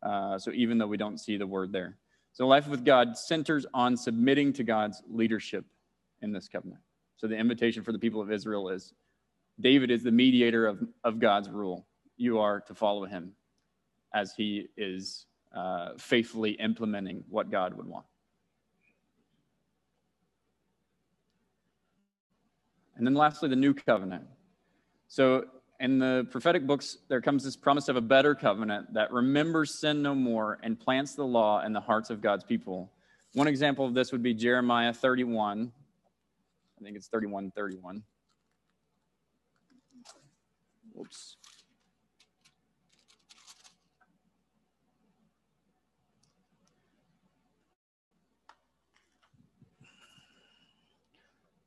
[0.01, 1.97] Uh, so even though we don't see the word there,
[2.33, 5.65] so life with God centers on submitting to God's leadership
[6.21, 6.81] in this covenant.
[7.17, 8.93] So the invitation for the people of Israel is
[9.59, 11.85] David is the mediator of, of God's rule.
[12.17, 13.33] You are to follow him
[14.13, 18.05] as he is uh, faithfully implementing what God would want.
[22.95, 24.25] And then lastly, the new covenant.
[25.07, 25.45] So
[25.79, 30.03] in the prophetic books, there comes this promise of a better covenant that remembers sin
[30.03, 32.91] no more and plants the law in the hearts of God's people.
[33.33, 35.71] One example of this would be Jeremiah 31.
[36.79, 38.03] I think it's 31 31.
[41.01, 41.35] Whoops.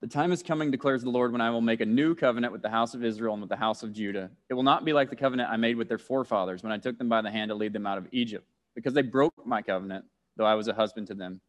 [0.00, 2.62] The time is coming, declares the Lord, when I will make a new covenant with
[2.62, 4.30] the house of Israel and with the house of Judah.
[4.48, 6.96] It will not be like the covenant I made with their forefathers when I took
[6.96, 10.04] them by the hand to lead them out of Egypt, because they broke my covenant,
[10.36, 11.40] though I was a husband to them,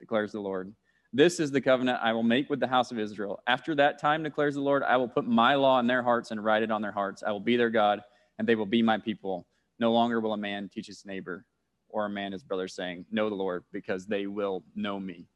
[0.00, 0.72] declares the Lord.
[1.14, 3.40] This is the covenant I will make with the house of Israel.
[3.46, 6.44] After that time, declares the Lord, I will put my law in their hearts and
[6.44, 7.22] write it on their hearts.
[7.24, 8.00] I will be their God,
[8.38, 9.46] and they will be my people.
[9.78, 11.46] No longer will a man teach his neighbor
[11.88, 15.28] or a man his brother, saying, Know the Lord, because they will know me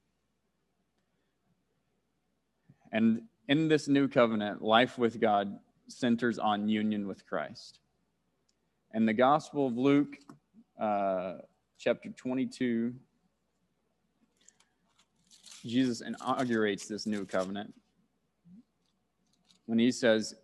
[2.93, 7.81] and in this new covenant, life with God centers on union with Christ.
[8.93, 10.17] And the Gospel of Luke,
[10.81, 11.39] uh,
[11.79, 12.95] chapter 22,
[15.65, 17.75] Jesus inaugurates this new covenant
[19.67, 20.35] when he says,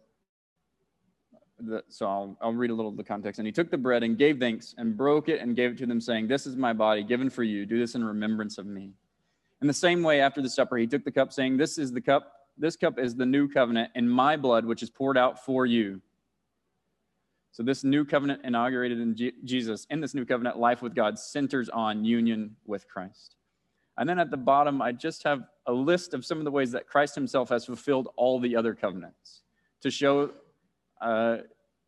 [1.88, 3.38] so I'll, I'll read a little of the context.
[3.38, 5.86] And he took the bread and gave thanks and broke it and gave it to
[5.86, 7.64] them, saying, This is my body given for you.
[7.64, 8.92] Do this in remembrance of me.
[9.62, 12.00] In the same way, after the supper, he took the cup, saying, This is the
[12.00, 15.66] cup this cup is the new covenant in my blood, which is poured out for
[15.66, 16.00] you.
[17.50, 21.18] So, this new covenant inaugurated in G- Jesus, in this new covenant, life with God
[21.18, 23.36] centers on union with Christ.
[23.96, 26.72] And then at the bottom, I just have a list of some of the ways
[26.72, 29.42] that Christ himself has fulfilled all the other covenants
[29.82, 30.32] to show,
[31.00, 31.38] uh,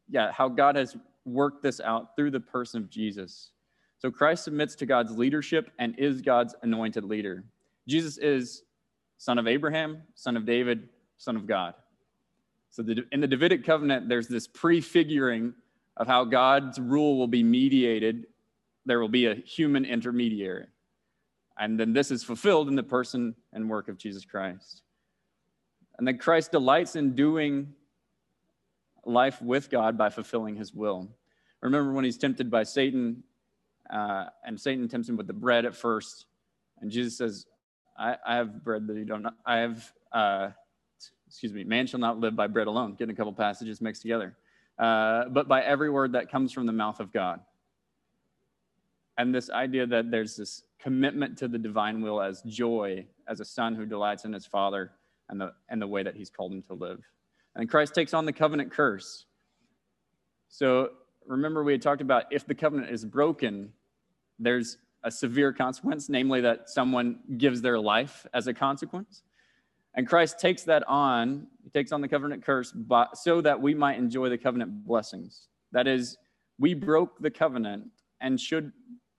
[0.09, 3.51] yeah, how God has worked this out through the person of Jesus.
[3.99, 7.45] So, Christ submits to God's leadership and is God's anointed leader.
[7.89, 8.63] Jesus is
[9.19, 11.75] son of Abraham, son of David, son of God.
[12.71, 15.55] So the, in the Davidic covenant, there's this prefiguring
[15.97, 18.27] of how God's rule will be mediated.
[18.85, 20.67] There will be a human intermediary.
[21.59, 24.83] And then this is fulfilled in the person and work of Jesus Christ.
[25.99, 27.73] And then Christ delights in doing
[29.05, 31.09] life with God by fulfilling his will.
[31.63, 33.23] Remember when he's tempted by Satan,
[33.91, 36.27] uh, and Satan tempts him with the bread at first,
[36.81, 37.47] and Jesus says,
[37.99, 39.27] I, I have bread that you don't.
[39.45, 40.51] I have, uh,
[41.27, 42.95] excuse me, man shall not live by bread alone.
[42.95, 44.37] Getting a couple passages mixed together.
[44.79, 47.41] Uh, but by every word that comes from the mouth of God.
[49.19, 53.45] And this idea that there's this commitment to the divine will as joy, as a
[53.45, 54.93] son who delights in his father
[55.29, 57.03] and the, and the way that he's called him to live.
[57.55, 59.25] And Christ takes on the covenant curse.
[60.49, 60.91] So
[61.27, 63.73] remember, we had talked about if the covenant is broken,
[64.39, 69.23] there's a severe consequence, namely that someone gives their life as a consequence.
[69.95, 73.75] And Christ takes that on, he takes on the covenant curse but, so that we
[73.75, 75.49] might enjoy the covenant blessings.
[75.73, 76.19] That is,
[76.59, 77.85] we broke the covenant
[78.21, 78.73] and should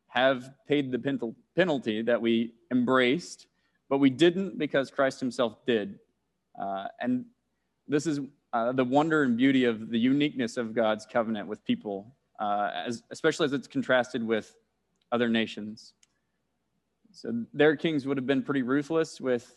[0.08, 3.48] have paid the penalty that we embraced,
[3.90, 6.00] but we didn't because Christ himself did.
[6.60, 7.26] Uh, and
[7.88, 8.20] this is
[8.54, 13.04] uh, the wonder and beauty of the uniqueness of God's covenant with people, uh, as,
[13.12, 14.56] especially as it's contrasted with
[15.12, 15.94] other nations.
[17.12, 19.56] So their kings would have been pretty ruthless with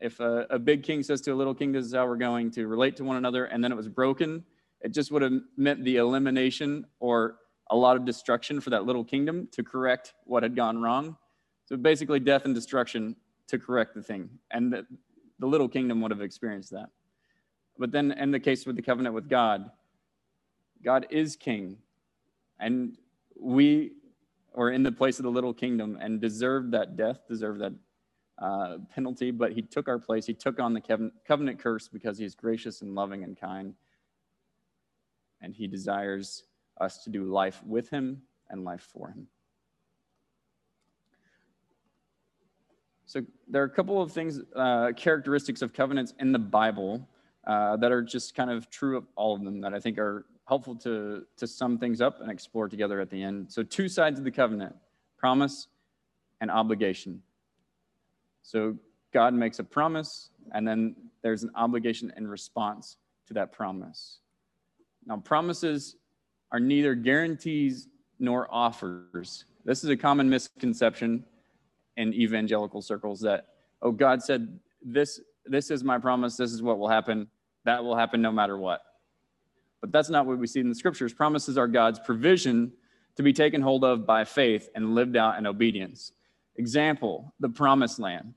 [0.00, 2.50] if a, a, big king says to a little king, this is how we're going
[2.52, 4.44] to relate to one another, and then it was broken,
[4.82, 7.36] it just would have meant the elimination or
[7.70, 11.16] a lot of destruction for that little kingdom to correct what had gone wrong.
[11.64, 13.16] So basically, death and destruction
[13.48, 14.30] to correct the thing.
[14.50, 14.86] And the,
[15.38, 16.90] the little kingdom would have experienced that.
[17.78, 19.70] But then, in the case with the covenant with God,
[20.84, 21.78] God is king.
[22.58, 22.96] And
[23.38, 23.92] we
[24.54, 27.72] were in the place of the little kingdom and deserved that death, deserved that
[28.38, 30.26] uh, penalty, but he took our place.
[30.26, 33.74] He took on the covenant, covenant curse because he's gracious and loving and kind.
[35.42, 36.44] And he desires
[36.80, 39.26] us to do life with him and life for him.
[43.06, 47.08] So there are a couple of things, uh, characteristics of covenants in the Bible
[47.46, 50.26] uh, that are just kind of true of all of them that I think are
[50.48, 53.52] helpful to, to sum things up and explore together at the end.
[53.52, 54.74] So two sides of the covenant,
[55.16, 55.68] promise
[56.40, 57.22] and obligation.
[58.42, 58.76] So
[59.12, 62.96] God makes a promise, and then there's an obligation in response
[63.28, 64.18] to that promise.
[65.06, 65.96] Now, promises
[66.52, 67.88] are neither guarantees
[68.18, 69.44] nor offers.
[69.64, 71.24] This is a common misconception
[71.96, 73.46] in evangelical circles that,
[73.82, 77.28] oh, God said, this, this is my promise, this is what will happen,
[77.64, 78.82] that will happen no matter what.
[79.80, 81.12] But that's not what we see in the scriptures.
[81.12, 82.72] Promises are God's provision
[83.16, 86.12] to be taken hold of by faith and lived out in obedience.
[86.56, 88.34] Example, the promised land.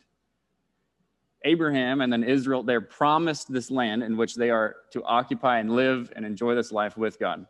[1.45, 5.71] Abraham and then Israel, they're promised this land in which they are to occupy and
[5.71, 7.45] live and enjoy this life with God.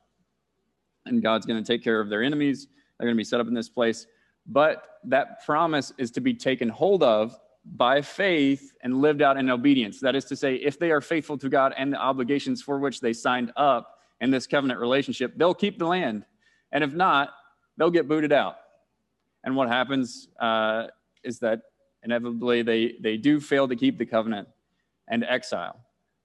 [1.09, 2.67] And God's going to take care of their enemies.
[2.97, 4.07] They're going to be set up in this place.
[4.45, 7.37] But that promise is to be taken hold of
[7.75, 9.99] by faith and lived out in obedience.
[9.99, 12.99] That is to say, if they are faithful to God and the obligations for which
[12.99, 16.25] they signed up in this covenant relationship, they'll keep the land.
[16.71, 17.29] And if not,
[17.77, 18.57] they'll get booted out.
[19.43, 20.87] And what happens uh,
[21.23, 21.61] is that
[22.03, 24.47] inevitably they, they do fail to keep the covenant
[25.07, 25.79] and exile.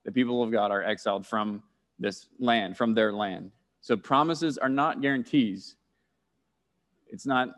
[0.04, 1.62] The people of God are exiled from
[1.98, 3.50] this land, from their land.
[3.84, 5.76] So promises are not guarantees.
[7.06, 7.50] It's not,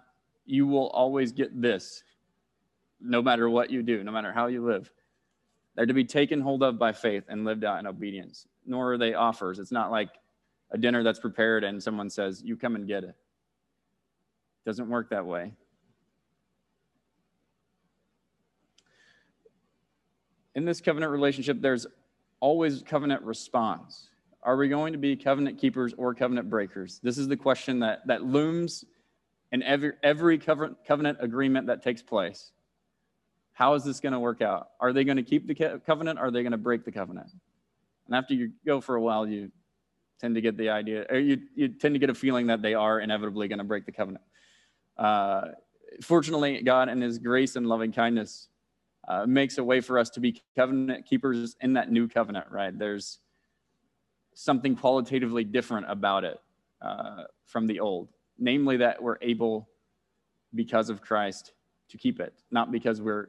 [0.45, 2.03] you will always get this,
[3.01, 4.91] no matter what you do, no matter how you live.
[5.77, 8.99] They're to be taken hold of by faith and lived out in obedience, nor are
[8.99, 9.61] they offers.
[9.61, 10.09] It's not like
[10.73, 13.11] a dinner that's prepared and someone says, You come and get it.
[13.11, 13.15] it
[14.65, 15.53] doesn't work that way.
[20.57, 21.87] in this covenant relationship, there's
[22.41, 24.09] always covenant response.
[24.47, 27.01] Are we going to be covenant keepers or covenant breakers?
[27.03, 28.85] This is the question that, that looms
[29.51, 32.53] in every, every covenant, covenant agreement that takes place.
[33.55, 34.69] How is this going to work out?
[34.79, 36.21] Are they going to keep the covenant?
[36.21, 37.27] Or are they going to break the covenant?
[38.07, 39.51] And after you go for a while, you
[40.21, 42.75] tend to get the idea, or you, you tend to get a feeling that they
[42.75, 44.25] are inevitably going to break the covenant.
[44.97, 45.49] Uh,
[46.03, 48.47] fortunately, God, in His grace and loving kindness,
[49.09, 52.77] uh, makes a way for us to be covenant keepers in that new covenant, right?
[52.79, 53.19] There's
[54.47, 56.41] something qualitatively different about it
[56.81, 59.69] uh, from the old, namely that we're able,
[60.55, 61.53] because of Christ,
[61.89, 63.29] to keep it, not because we're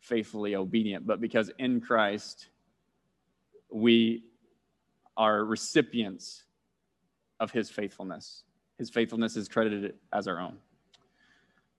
[0.00, 2.48] faithfully obedient, but because in Christ
[3.72, 4.24] we
[5.16, 6.44] are recipients
[7.38, 8.42] of his faithfulness.
[8.76, 10.56] His faithfulness is credited as our own.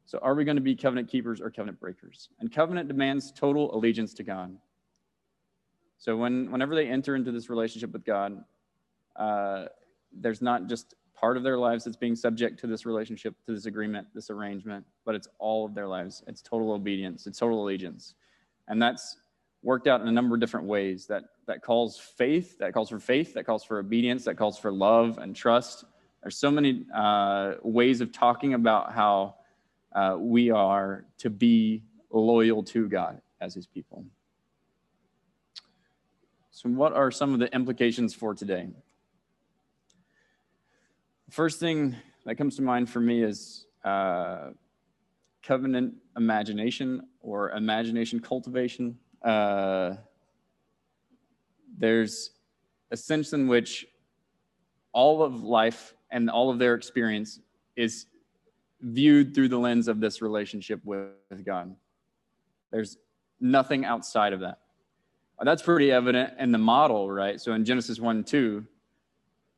[0.06, 2.30] So, are we going to be covenant keepers or covenant breakers?
[2.40, 4.56] And covenant demands total allegiance to God.
[5.98, 8.44] So, when, whenever they enter into this relationship with God,
[9.16, 9.66] uh,
[10.14, 13.68] there's not just part of their lives that's being subject to this relationship, to this
[13.68, 16.24] agreement, this arrangement, but it's all of their lives.
[16.28, 18.16] It's total obedience, it's total allegiance.
[18.68, 19.18] And that's
[19.64, 23.00] worked out in a number of different ways that, that calls faith, that calls for
[23.00, 25.86] faith, that calls for obedience, that calls for love and trust.
[26.24, 29.36] There's so many uh, ways of talking about how
[29.94, 34.06] uh, we are to be loyal to God as his people.
[36.52, 38.68] So, what are some of the implications for today?
[41.32, 44.50] First thing that comes to mind for me is uh,
[45.42, 48.98] covenant imagination or imagination cultivation.
[49.24, 49.94] Uh,
[51.78, 52.32] there's
[52.92, 53.86] a sense in which
[54.92, 57.40] all of life and all of their experience
[57.78, 58.08] is
[58.82, 61.12] viewed through the lens of this relationship with,
[61.46, 61.74] God.
[62.72, 62.98] There's
[63.40, 64.60] nothing outside of that.
[65.42, 67.40] That's pretty evident in the model, right?
[67.40, 68.68] So in Genesis 1 2,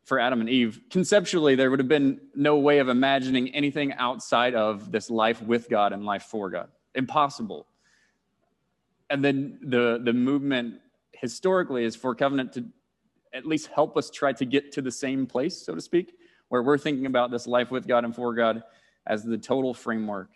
[0.04, 4.54] for Adam and Eve, conceptually, there would have been no way of imagining anything outside
[4.54, 6.70] of this life with God and life for God.
[6.93, 7.68] Impossible.
[9.10, 10.82] And then the, the movement
[11.14, 12.66] historically is for covenant to
[13.34, 16.14] at least help us try to get to the same place, so to speak,
[16.49, 18.62] where we're thinking about this life with God and for God
[19.08, 20.30] as the total framework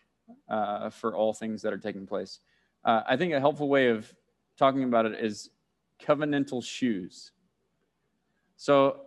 [0.50, 2.40] uh, for all things that are taking place.
[2.86, 4.12] Uh, I think a helpful way of
[4.58, 5.50] talking about it is
[6.02, 7.32] covenantal shoes.
[8.56, 9.02] So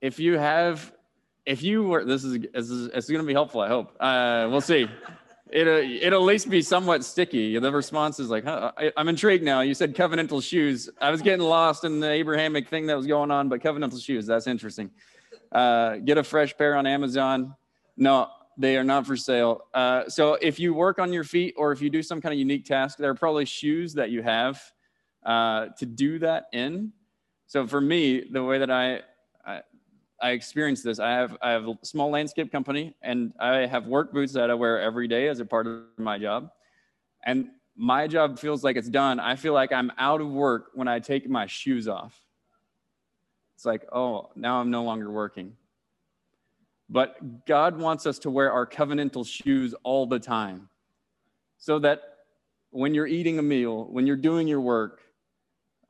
[0.00, 0.92] if you have,
[1.46, 3.96] if you were, this is, this is it's going to be helpful, I hope.
[3.98, 4.88] Uh, we'll see.
[5.50, 7.58] It'll, it'll at least be somewhat sticky.
[7.58, 9.62] The response is like, huh, I, I'm intrigued now.
[9.62, 10.90] You said covenantal shoes.
[11.00, 14.26] I was getting lost in the Abrahamic thing that was going on, but covenantal shoes,
[14.26, 14.90] that's interesting.
[15.50, 17.54] Uh, get a fresh pair on Amazon.
[17.96, 18.28] No,
[18.58, 19.62] they are not for sale.
[19.72, 22.38] Uh, so if you work on your feet or if you do some kind of
[22.38, 24.60] unique task, there are probably shoes that you have
[25.24, 26.92] uh, to do that in.
[27.46, 29.00] So for me, the way that I
[30.20, 30.98] I experience this.
[30.98, 34.54] I have I have a small landscape company, and I have work boots that I
[34.54, 36.50] wear every day as a part of my job.
[37.24, 39.20] And my job feels like it's done.
[39.20, 42.20] I feel like I'm out of work when I take my shoes off.
[43.54, 45.56] It's like, oh, now I'm no longer working.
[46.90, 50.68] But God wants us to wear our covenantal shoes all the time
[51.58, 52.00] so that
[52.70, 55.00] when you're eating a meal, when you're doing your work,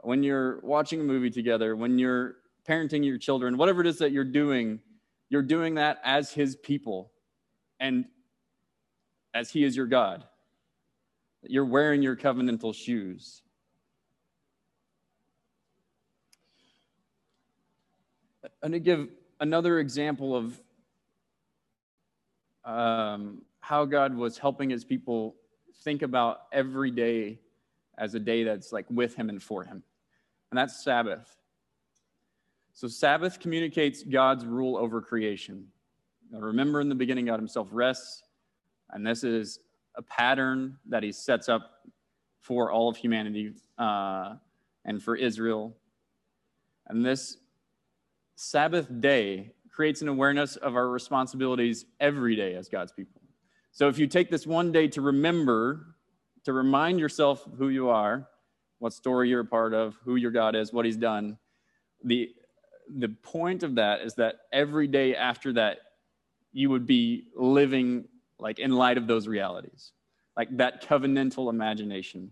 [0.01, 2.37] when you're watching a movie together, when you're
[2.69, 4.81] parenting your children, whatever it is that you're doing,
[5.31, 7.11] you're doing that as His people
[7.81, 8.05] and
[9.35, 10.25] as He is your God.
[11.43, 13.43] You're wearing your covenantal shoes.
[18.63, 19.09] And to give
[19.41, 20.61] another example of
[22.65, 25.37] um, how God was helping his people
[25.83, 27.39] think about every day
[27.97, 29.83] as a day that's like with him and for him.
[30.51, 31.38] And that's Sabbath.
[32.79, 35.67] So, Sabbath communicates God's rule over creation.
[36.31, 38.23] Now, remember, in the beginning, God himself rests,
[38.91, 39.59] and this is
[39.97, 41.89] a pattern that he sets up
[42.41, 44.37] for all of humanity uh,
[44.85, 45.75] and for Israel.
[46.87, 47.39] And this
[48.37, 53.21] Sabbath day creates an awareness of our responsibilities every day as God's people.
[53.73, 55.97] So if you take this one day to remember,
[56.45, 58.29] to remind yourself who you are,
[58.79, 61.39] what story you're a part of, who your God is, what he's done,
[62.05, 62.31] the
[62.97, 65.79] the point of that is that every day after that
[66.53, 68.05] you would be living
[68.39, 69.93] like in light of those realities.
[70.37, 72.31] Like that covenantal imagination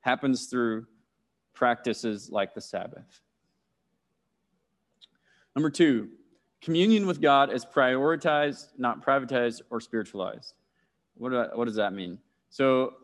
[0.00, 0.86] happens through
[1.54, 3.20] practices like the Sabbath.
[5.54, 6.08] Number 2,
[6.60, 10.54] Communion with God is prioritized, not privatized or spiritualized.
[11.14, 12.18] What, do I, what does that mean?
[12.50, 12.94] So,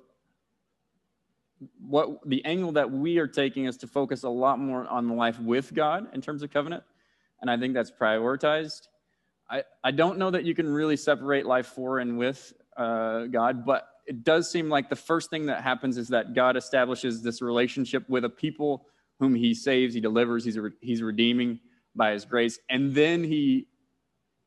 [1.81, 5.39] what the angle that we are taking is to focus a lot more on life
[5.41, 6.83] with God in terms of covenant,
[7.41, 8.89] and I think that's prioritized.
[9.49, 13.65] I, I don't know that you can really separate life for and with uh, God,
[13.65, 17.41] but it does seem like the first thing that happens is that God establishes this
[17.41, 18.87] relationship with a people
[19.19, 21.61] whom He saves, He delivers, He's, he's redeeming
[21.95, 22.59] by his grace.
[22.69, 23.67] And then he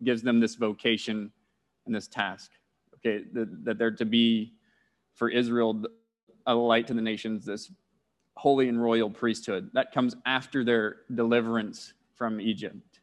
[0.03, 1.31] gives them this vocation
[1.85, 2.51] and this task,
[2.95, 4.53] okay, that, that they're to be
[5.13, 5.83] for Israel
[6.47, 7.71] a light to the nations, this
[8.35, 9.69] holy and royal priesthood.
[9.73, 12.99] That comes after their deliverance from Egypt.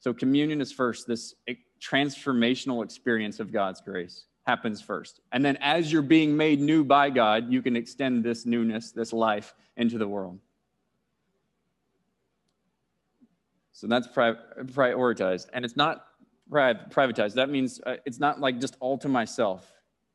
[0.00, 1.34] So communion is first, this
[1.80, 5.20] transformational experience of God's grace happens first.
[5.32, 9.12] And then as you're being made new by God, you can extend this newness, this
[9.12, 10.38] life into the world.
[13.72, 15.48] So that's pri- prioritized.
[15.52, 16.04] And it's not
[16.50, 17.34] pri- privatized.
[17.34, 19.70] That means uh, it's not like just all to myself,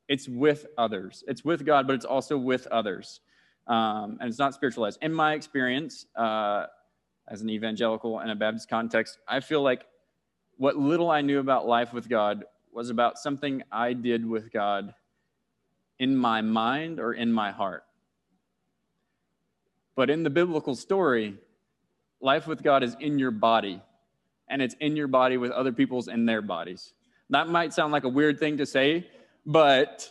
[0.08, 1.24] it's with others.
[1.26, 3.20] It's with God, but it's also with others.
[3.66, 4.98] Um, and it's not spiritualized.
[5.02, 6.66] In my experience, uh,
[7.28, 9.86] as an evangelical and a Baptist context, I feel like
[10.58, 14.94] what little I knew about life with God was about something I did with God
[15.98, 17.84] in my mind or in my heart.
[19.96, 21.38] But in the biblical story,
[22.20, 23.80] life with God is in your body,
[24.48, 26.92] and it's in your body with other people's in their bodies.
[27.30, 29.06] That might sound like a weird thing to say,
[29.46, 30.10] but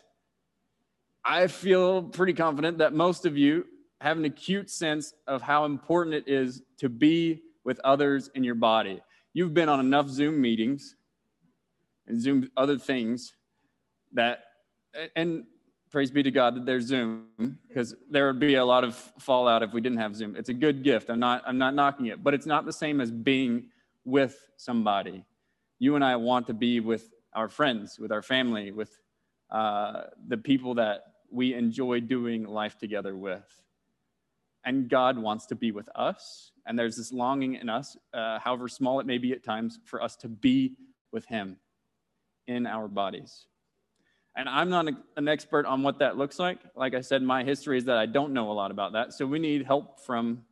[1.25, 3.65] I feel pretty confident that most of you
[4.01, 8.55] have an acute sense of how important it is to be with others in your
[8.55, 9.01] body.
[9.33, 10.95] You've been on enough Zoom meetings
[12.07, 13.33] and Zoom other things
[14.11, 14.43] that,
[15.15, 15.45] and
[15.89, 17.27] praise be to God that there's Zoom
[17.67, 20.35] because there would be a lot of fallout if we didn't have Zoom.
[20.35, 21.09] It's a good gift.
[21.09, 23.69] I'm not I'm not knocking it, but it's not the same as being
[24.03, 25.23] with somebody.
[25.79, 28.99] You and I want to be with our friends, with our family, with
[29.53, 33.47] uh, the people that we enjoy doing life together with.
[34.65, 36.51] and God wants to be with us.
[36.65, 40.01] And there's this longing in us, uh, however small it may be at times, for
[40.01, 40.75] us to be
[41.11, 41.57] with Him
[42.47, 43.45] in our bodies.
[44.35, 46.59] And I'm not an expert on what that looks like.
[46.75, 49.13] Like I said, my history is that I don't know a lot about that.
[49.13, 50.43] So we need help from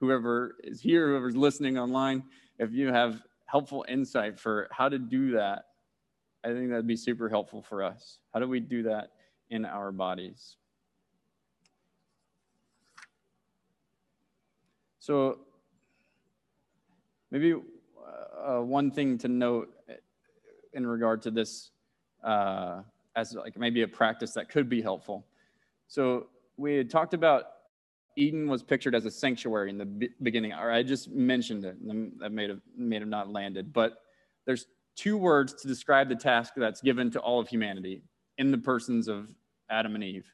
[0.00, 2.22] whoever is here, whoever's listening online.
[2.58, 5.64] If you have helpful insight for how to do that,
[6.44, 8.18] I think that'd be super helpful for us.
[8.32, 9.12] How do we do that
[9.50, 10.56] in our bodies?
[15.00, 15.38] So,
[17.30, 19.72] maybe uh, one thing to note
[20.72, 21.70] in regard to this
[22.22, 22.82] uh,
[23.16, 25.26] as like maybe a practice that could be helpful.
[25.88, 27.44] So we had talked about
[28.16, 31.76] Eden was pictured as a sanctuary in the beginning, or I just mentioned it.
[32.20, 34.02] That may have may have not landed, but
[34.44, 34.66] there's
[34.98, 38.02] two words to describe the task that's given to all of humanity
[38.36, 39.32] in the persons of
[39.70, 40.26] Adam and Eve.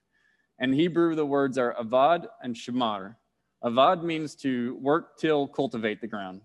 [0.58, 3.16] In Hebrew, the words are avad and shamar.
[3.62, 6.40] Avad means to work, till, cultivate the ground.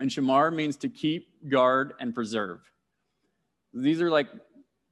[0.00, 2.60] And shamar means to keep, guard, and preserve.
[3.74, 4.28] These are like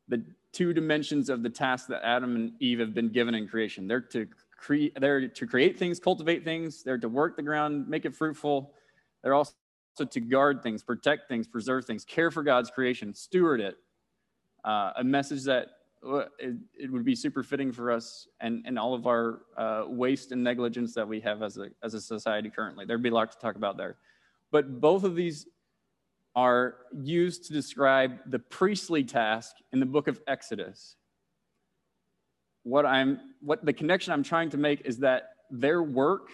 [0.09, 3.89] the two dimensions of the task that Adam and Eve have been given in creation.
[3.89, 6.83] They're to create, they're to create things, cultivate things.
[6.83, 8.75] They're to work the ground, make it fruitful.
[9.23, 9.55] They're also
[9.97, 13.77] to guard things, protect things, preserve things, care for God's creation, steward it.
[14.65, 15.69] Uh, a message that
[16.07, 19.85] uh, it, it, would be super fitting for us and, and all of our uh,
[19.87, 22.85] waste and negligence that we have as a, as a society currently.
[22.85, 23.97] There'd be a lot to talk about there.
[24.51, 25.47] But both of these
[26.35, 30.97] are used to describe the priestly task in the book of Exodus.
[32.63, 36.31] What I'm what the connection I'm trying to make is that their work,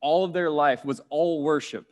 [0.00, 1.86] all of their life was all worship.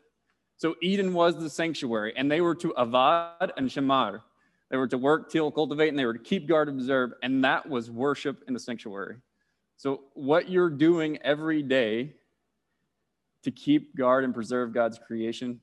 [0.60, 4.20] So Eden was the sanctuary, and they were to avad and shamar.
[4.68, 7.66] They were to work, till, cultivate, and they were to keep guard observe, and that
[7.66, 9.16] was worship in the sanctuary.
[9.78, 12.12] So what you're doing every day
[13.42, 15.58] to keep guard and preserve God's creation,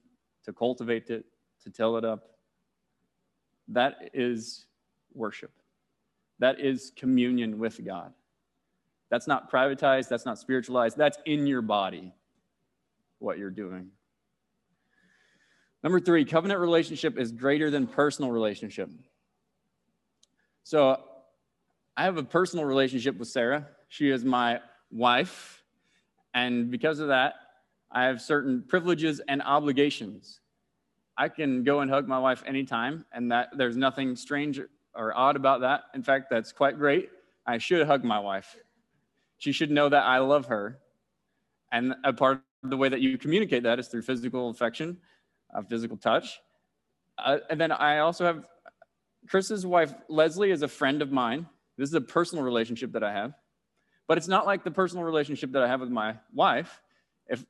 [0.45, 1.26] to cultivate it,
[1.64, 2.32] to till it up.
[3.68, 4.66] That is
[5.14, 5.52] worship.
[6.39, 8.14] That is communion with God.
[9.12, 12.16] That's not privatized, that's not spiritualized, that's in your body,
[13.20, 13.91] what you're doing.
[15.88, 18.89] Number three, covenant relationship is greater than personal relationship.
[20.65, 21.01] So
[21.95, 23.69] I have a personal relationship with Sarah.
[23.88, 24.59] She is my
[24.91, 25.63] wife.
[26.33, 27.35] And because of that,
[27.89, 30.41] I have certain privileges and obligations.
[31.17, 34.59] I can go and hug my wife anytime, and that there's nothing strange
[34.93, 35.83] or odd about that.
[35.95, 37.07] In fact, that's quite great.
[37.45, 38.57] I should hug my wife.
[39.38, 40.79] She should know that I love her.
[41.71, 44.97] And a part of the way that you communicate that is through physical affection,
[45.54, 46.39] uh, physical touch.
[47.18, 48.45] Uh, and then I also have
[49.28, 51.48] Chris's wife, Leslie, is a friend of mine.
[51.78, 53.34] This is a personal relationship that I have.
[54.08, 56.82] But it's not like the personal relationship that I have with my wife.
[57.28, 57.43] If,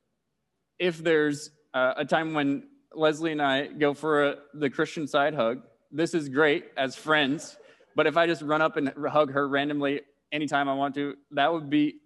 [0.78, 5.34] if there's uh, a time when Leslie and I go for a, the Christian side
[5.34, 5.62] hug.
[5.90, 7.56] This is great as friends,
[7.94, 11.52] but if I just run up and hug her randomly anytime I want to, that
[11.52, 11.96] would be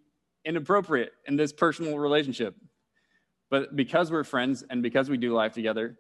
[0.45, 2.55] inappropriate in this personal relationship.
[3.53, 5.99] But because we're friends and because we do life together,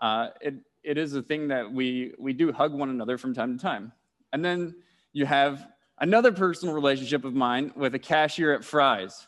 [0.00, 3.58] uh, it, it is a thing that we, we do hug one another from time
[3.58, 3.92] to time.
[4.32, 4.74] And then
[5.12, 5.68] you have
[5.98, 9.26] another personal relationship of mine with a cashier at Fry's.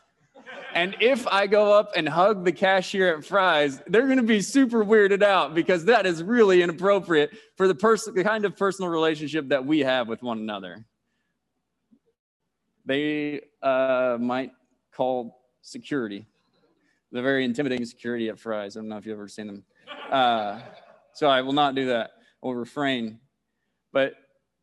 [0.73, 4.41] And if I go up and hug the cashier at Fry's, they're going to be
[4.41, 8.89] super weirded out because that is really inappropriate for the person, the kind of personal
[8.89, 10.83] relationship that we have with one another.
[12.87, 14.53] They uh, might
[14.91, 16.25] call security,
[17.11, 18.77] the very intimidating security at Fry's.
[18.77, 19.63] I don't know if you've ever seen them.
[20.11, 20.61] Uh,
[21.13, 22.11] so I will not do that.
[22.43, 23.19] I will refrain.
[23.91, 24.13] But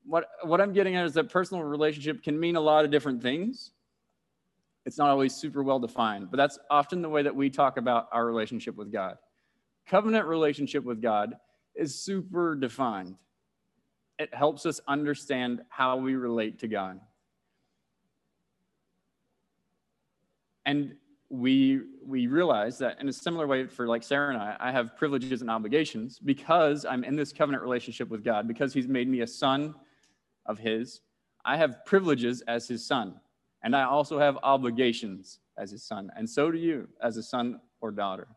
[0.05, 3.23] what what I'm getting at is that personal relationship can mean a lot of different
[3.23, 3.73] things
[4.87, 8.09] it's not always super well defined, but that's often the way that we talk about
[8.13, 9.19] our relationship with God.
[9.89, 11.35] Covenant relationship with God
[11.75, 13.17] is super defined.
[14.21, 17.01] It helps us understand how we relate to God.
[20.65, 20.95] And
[21.29, 24.97] we we realize that in a similar way for like Sarah and I, I have
[24.97, 29.20] privileges and obligations because I'm in this covenant relationship with God, because He's made me
[29.22, 29.74] a son
[30.47, 31.01] of His.
[31.45, 33.20] I have privileges as His son.
[33.66, 37.61] And I also have obligations as his son, and so do you as a son
[37.81, 38.29] or daughter.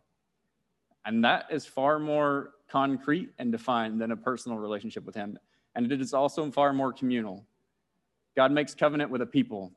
[1.06, 5.38] And that is far more concrete and defined than a personal relationship with him.
[5.76, 7.46] And it is also far more communal.
[8.36, 9.72] God makes covenant with a people.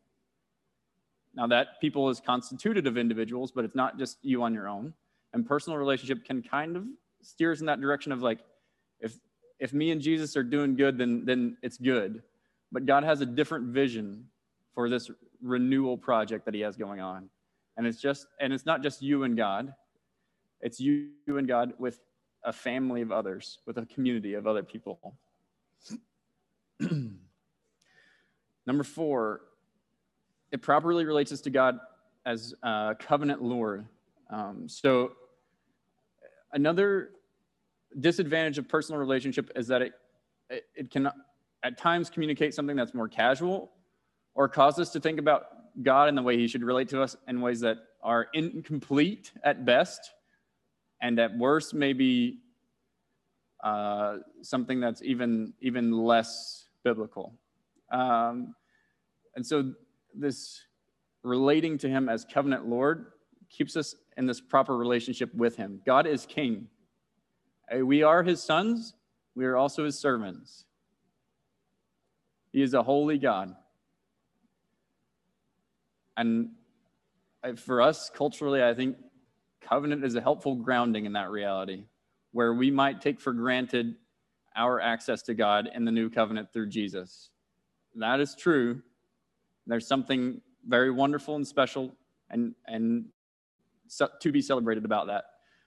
[1.35, 4.93] Now, that people is constituted of individuals, but it's not just you on your own.
[5.33, 6.85] And personal relationship can kind of
[7.22, 8.41] steer us in that direction of like,
[9.01, 9.18] if
[9.59, 12.22] if me and Jesus are doing good, then then it's good.
[12.70, 14.26] But God has a different vision
[14.74, 15.11] for this
[15.43, 17.28] renewal project that he has going on.
[17.76, 19.72] And it's just and it's not just you and God.
[20.61, 22.01] It's you and God with
[22.45, 25.14] a family of others, with a community of other people.
[28.66, 29.41] Number four,
[30.53, 31.78] it properly relates us to God
[32.26, 33.86] as a covenant Lord.
[34.30, 35.12] Um, so,
[36.53, 37.11] another
[37.98, 39.92] disadvantage of personal relationship is that it,
[40.50, 41.11] it, it can
[41.62, 43.72] at times communicate something that's more casual
[44.34, 45.46] or cause us to think about
[45.82, 49.64] God and the way he should relate to us in ways that are incomplete at
[49.64, 50.12] best
[51.00, 52.38] and at worst maybe
[53.62, 57.32] uh, something that's even even less biblical
[57.90, 58.55] um,
[59.36, 59.72] and so
[60.14, 60.62] this
[61.22, 63.06] relating to him as covenant lord
[63.48, 66.66] keeps us in this proper relationship with him god is king
[67.74, 68.94] uh, we are his sons
[69.34, 70.64] we are also his servants
[72.52, 73.54] he is a holy god
[76.16, 76.50] and
[77.56, 78.96] for us culturally i think
[79.60, 81.84] covenant is a helpful grounding in that reality
[82.32, 83.94] where we might take for granted
[84.56, 87.30] our access to God in the new covenant through Jesus.
[87.94, 88.82] That is true.
[89.66, 91.94] There's something very wonderful and special
[92.30, 93.06] and, and
[94.20, 95.24] to be celebrated about that.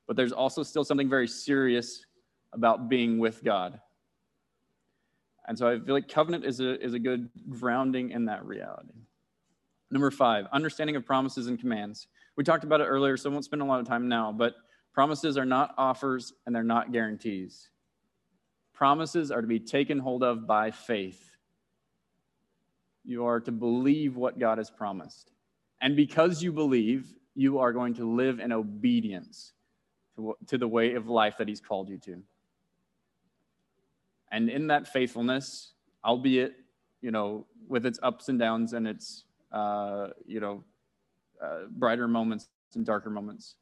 [0.08, 2.06] But there's also still something very serious
[2.54, 3.80] about being with God.
[5.48, 8.94] And so I feel like covenant is a, is a good grounding in that reality.
[9.92, 12.08] Number five, understanding of promises and commands.
[12.36, 14.56] We talked about it earlier, so I won't spend a lot of time now, but
[14.94, 17.70] promises are not offers and they're not guarantees.
[18.74, 21.35] Promises are to be taken hold of by faith.
[23.06, 25.32] You are to believe what God has promised.
[25.82, 29.54] And because you believe, you are going to live in obedience
[30.16, 32.22] to, to the way of life that He's called you to.
[34.32, 36.56] And in that faithfulness, albeit,
[37.02, 40.64] you know, with its ups and downs and its uh, you know,
[41.42, 43.56] uh, brighter moments and darker moments.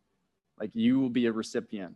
[0.60, 1.96] Like you will be a recipient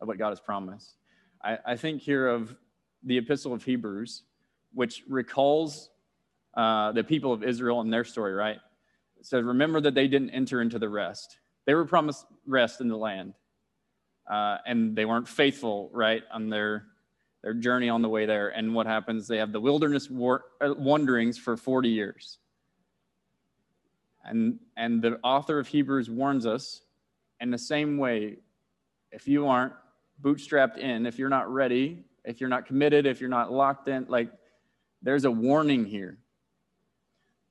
[0.00, 0.96] of what God has promised.
[1.42, 2.54] I, I think here of
[3.02, 4.22] the Epistle of Hebrews,
[4.74, 5.90] which recalls
[6.54, 8.58] uh, the people of Israel and their story, right?
[9.18, 11.38] It says, Remember that they didn't enter into the rest.
[11.64, 13.34] They were promised rest in the land,
[14.30, 16.86] uh, and they weren't faithful, right, on their
[17.42, 18.50] their journey on the way there.
[18.50, 19.26] And what happens?
[19.26, 22.38] They have the wilderness war- uh, wanderings for 40 years.
[24.24, 26.82] And, and the author of Hebrews warns us
[27.40, 28.36] in the same way
[29.10, 29.72] if you aren't
[30.22, 34.06] bootstrapped in, if you're not ready, if you're not committed, if you're not locked in,
[34.08, 34.30] like
[35.02, 36.18] there's a warning here.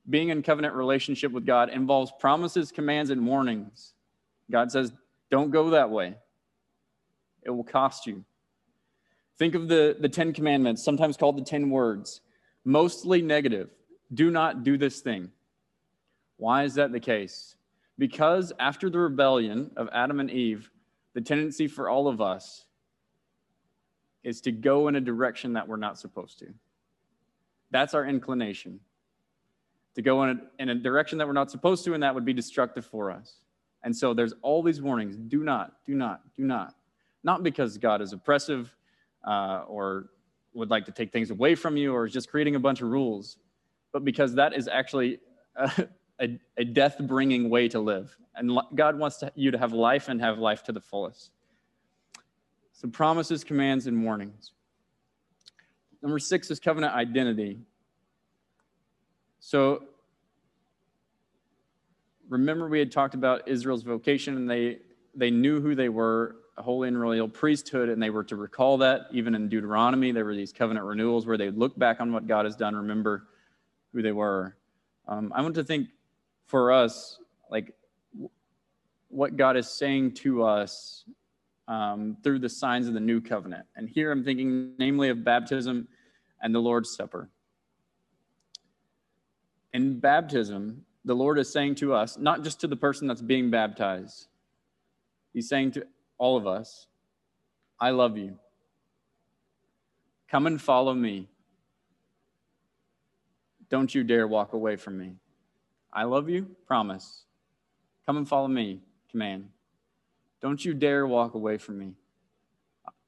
[0.08, 3.94] Being in covenant relationship with God involves promises, commands, and warnings.
[4.50, 4.92] God says,
[5.30, 6.14] don't go that way.
[7.42, 8.24] It will cost you.
[9.38, 12.20] Think of the, the Ten Commandments, sometimes called the Ten Words,
[12.64, 13.70] mostly negative.
[14.12, 15.30] Do not do this thing.
[16.36, 17.56] Why is that the case?
[17.98, 20.70] Because after the rebellion of Adam and Eve,
[21.14, 22.64] the tendency for all of us
[24.24, 26.46] is to go in a direction that we're not supposed to.
[27.70, 28.80] That's our inclination.
[29.96, 32.24] To go in a, in a direction that we're not supposed to, and that would
[32.24, 33.34] be destructive for us.
[33.84, 36.74] And so there's all these warnings do not, do not, do not.
[37.24, 38.74] Not because God is oppressive
[39.26, 40.06] uh, or
[40.54, 42.88] would like to take things away from you or is just creating a bunch of
[42.88, 43.38] rules,
[43.92, 45.18] but because that is actually
[45.56, 45.70] uh,
[46.20, 48.16] a, a death bringing way to live.
[48.34, 51.30] And God wants to, you to have life and have life to the fullest.
[52.72, 54.52] So, promises, commands, and warnings.
[56.00, 57.60] Number six is covenant identity.
[59.44, 59.82] So,
[62.28, 64.78] remember we had talked about Israel's vocation, and they,
[65.16, 68.78] they knew who they were a holy and royal priesthood, and they were to recall
[68.78, 69.08] that.
[69.10, 72.44] Even in Deuteronomy, there were these covenant renewals where they look back on what God
[72.44, 73.26] has done, remember
[73.92, 74.56] who they were.
[75.08, 75.88] Um, I want to think
[76.46, 77.18] for us,
[77.50, 77.74] like
[79.08, 81.04] what God is saying to us
[81.66, 83.66] um, through the signs of the new covenant.
[83.74, 85.88] And here I'm thinking, namely, of baptism
[86.40, 87.28] and the Lord's Supper.
[89.72, 93.50] In baptism, the Lord is saying to us, not just to the person that's being
[93.50, 94.26] baptized,
[95.32, 95.86] He's saying to
[96.18, 96.86] all of us,
[97.80, 98.38] I love you.
[100.30, 101.28] Come and follow me.
[103.70, 105.16] Don't you dare walk away from me.
[105.92, 107.24] I love you, promise.
[108.04, 109.48] Come and follow me, command.
[110.40, 111.92] Don't you dare walk away from me.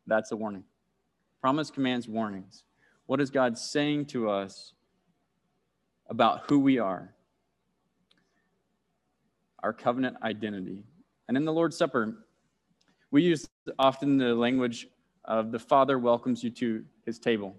[0.06, 0.64] That's a warning.
[1.40, 2.64] Promise commands warnings.
[3.06, 4.72] What is God saying to us
[6.09, 7.14] about who we are?
[9.62, 10.84] Our covenant identity.
[11.28, 12.26] And in the Lord's Supper,
[13.11, 13.48] we use
[13.78, 14.88] often the language
[15.24, 17.57] of the Father welcomes you to his table.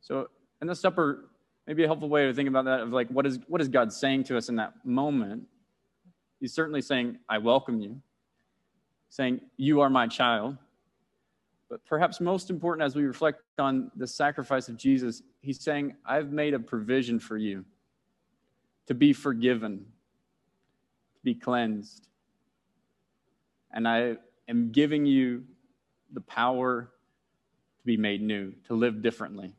[0.00, 0.28] So
[0.60, 1.30] in the supper,
[1.66, 3.92] maybe a helpful way to think about that of like what is what is God
[3.92, 5.44] saying to us in that moment?
[6.40, 8.00] He's certainly saying, I welcome you,
[9.10, 10.56] saying, You are my child.
[11.72, 16.30] But perhaps most important as we reflect on the sacrifice of Jesus, he's saying, I've
[16.30, 17.64] made a provision for you
[18.88, 22.08] to be forgiven, to be cleansed.
[23.72, 24.18] And I
[24.48, 25.44] am giving you
[26.12, 26.90] the power
[27.78, 29.54] to be made new, to live differently.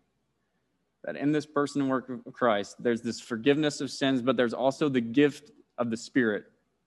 [1.05, 4.53] That in this person and work of Christ, there's this forgiveness of sins, but there's
[4.53, 5.49] also the gift
[5.79, 6.43] of the Spirit,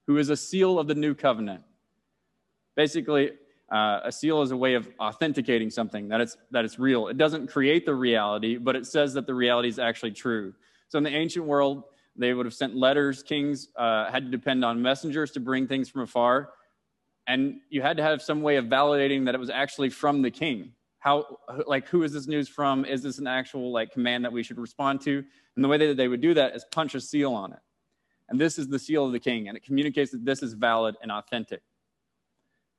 [0.06, 1.64] who is a seal of the new covenant.
[2.76, 3.32] Basically,
[3.70, 7.08] uh, a seal is a way of authenticating something that it's that it's real.
[7.08, 10.54] It doesn't create the reality, but it says that the reality is actually true.
[10.88, 11.82] So in the ancient world,
[12.14, 13.24] they would have sent letters.
[13.24, 16.50] Kings uh, had to depend on messengers to bring things from afar,
[17.26, 20.30] and you had to have some way of validating that it was actually from the
[20.30, 20.72] king.
[21.00, 22.84] How, like, who is this news from?
[22.84, 25.24] Is this an actual like command that we should respond to?
[25.56, 27.58] And the way that they would do that is punch a seal on it,
[28.28, 30.94] and this is the seal of the king, and it communicates that this is valid
[31.02, 31.62] and authentic.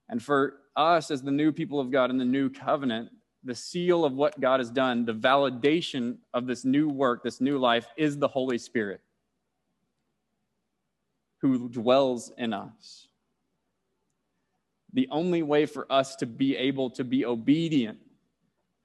[0.10, 3.10] And for us as the new people of God in the new covenant,
[3.44, 7.58] the seal of what God has done, the validation of this new work, this new
[7.58, 9.02] life, is the Holy Spirit
[11.42, 13.08] who dwells in us.
[14.94, 18.00] The only way for us to be able to be obedient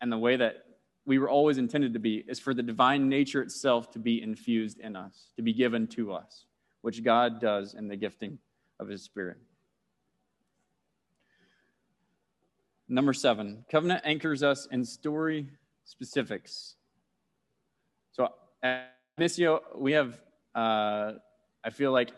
[0.00, 0.64] and the way that
[1.06, 4.78] we were always intended to be is for the divine nature itself to be infused
[4.78, 6.44] in us, to be given to us,
[6.82, 8.38] which God does in the gifting
[8.78, 9.38] of his Spirit.
[12.88, 15.48] Number seven, covenant anchors us in story
[15.84, 16.74] specifics.
[18.12, 18.28] So
[18.62, 20.20] at Missio, we have,
[20.54, 21.12] uh,
[21.64, 22.10] I feel like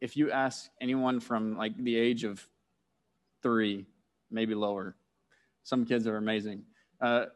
[0.00, 2.46] if you ask anyone from like the age of
[3.42, 3.86] three,
[4.30, 4.96] maybe lower,
[5.62, 6.62] some kids are amazing,
[7.00, 7.26] uh,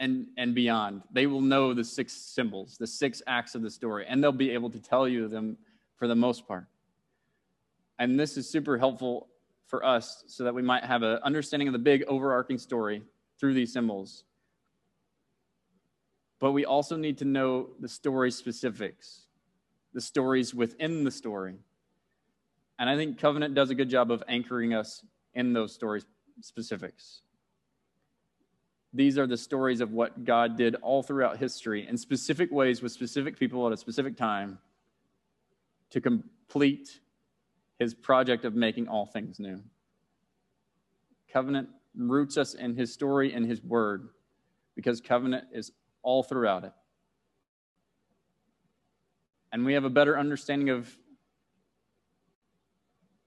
[0.00, 4.04] and, and beyond, they will know the six symbols, the six acts of the story,
[4.08, 5.56] and they'll be able to tell you them
[5.96, 6.66] for the most part.
[7.98, 9.28] And this is super helpful
[9.66, 13.02] for us so that we might have an understanding of the big overarching story
[13.38, 14.24] through these symbols.
[16.40, 19.22] But we also need to know the story specifics,
[19.92, 21.56] the stories within the story.
[22.78, 25.04] And I think Covenant does a good job of anchoring us
[25.34, 26.02] in those story
[26.40, 27.22] specifics.
[28.92, 32.92] These are the stories of what God did all throughout history in specific ways with
[32.92, 34.58] specific people at a specific time
[35.90, 37.00] to complete
[37.78, 39.60] his project of making all things new.
[41.32, 44.08] Covenant roots us in his story and his word
[44.74, 45.72] because covenant is
[46.02, 46.72] all throughout it.
[49.52, 50.96] And we have a better understanding of,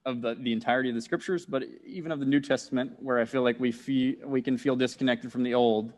[0.04, 3.24] of the, the entirety of the scriptures, but even of the New Testament, where I
[3.24, 5.92] feel like we, feel, we can feel disconnected from the old.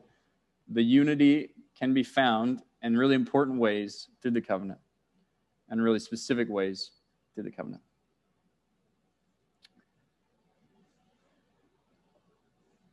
[0.68, 4.78] The unity can be found in really important ways through the covenant
[5.68, 6.92] and really specific ways
[7.34, 7.82] through the covenant.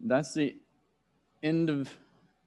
[0.09, 0.55] That's the
[1.43, 1.93] end of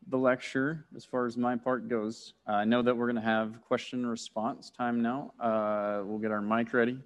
[0.09, 2.35] the lecture as far as my part goes.
[2.49, 5.33] Uh, I know that we're going to have question and response time now.
[5.41, 6.99] Uh, we'll get our mic ready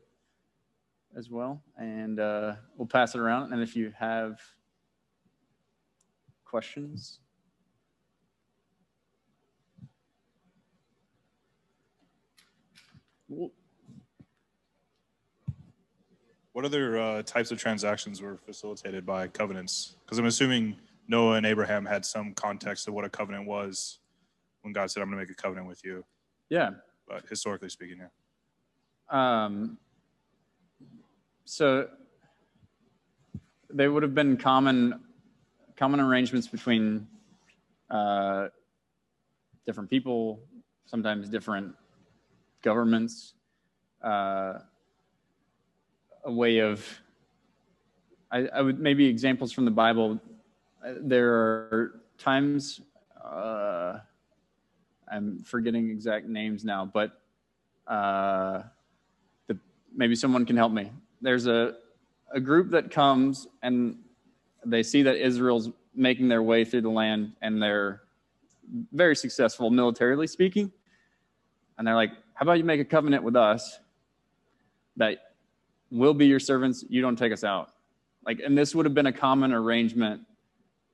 [1.16, 3.52] as well, and uh, we'll pass it around.
[3.52, 4.40] And if you have
[6.44, 7.20] questions,
[16.54, 19.96] What other uh, types of transactions were facilitated by covenants?
[20.04, 20.76] Because I'm assuming
[21.08, 23.98] Noah and Abraham had some context of what a covenant was
[24.62, 26.04] when God said, I'm going to make a covenant with you.
[26.48, 26.70] Yeah.
[27.08, 29.44] But historically speaking, yeah.
[29.44, 29.78] Um,
[31.44, 31.88] so
[33.68, 35.00] they would have been common
[35.76, 37.08] common arrangements between
[37.90, 38.46] uh,
[39.66, 40.40] different people,
[40.86, 41.74] sometimes different
[42.62, 43.34] governments.
[44.00, 44.60] Uh,
[46.24, 46.86] a way of
[48.30, 50.20] I, I, would maybe examples from the Bible.
[51.00, 52.80] There are times
[53.24, 53.98] uh,
[55.10, 57.20] I'm forgetting exact names now, but
[57.86, 58.62] uh,
[59.46, 59.56] the,
[59.94, 60.90] maybe someone can help me.
[61.20, 61.74] There's a
[62.32, 63.96] a group that comes and
[64.66, 68.00] they see that Israel's making their way through the land and they're
[68.92, 70.72] very successful militarily speaking,
[71.78, 73.78] and they're like, "How about you make a covenant with us
[74.96, 75.33] that
[75.94, 76.84] we'll be your servants.
[76.88, 77.70] You don't take us out.
[78.26, 80.22] Like, and this would have been a common arrangement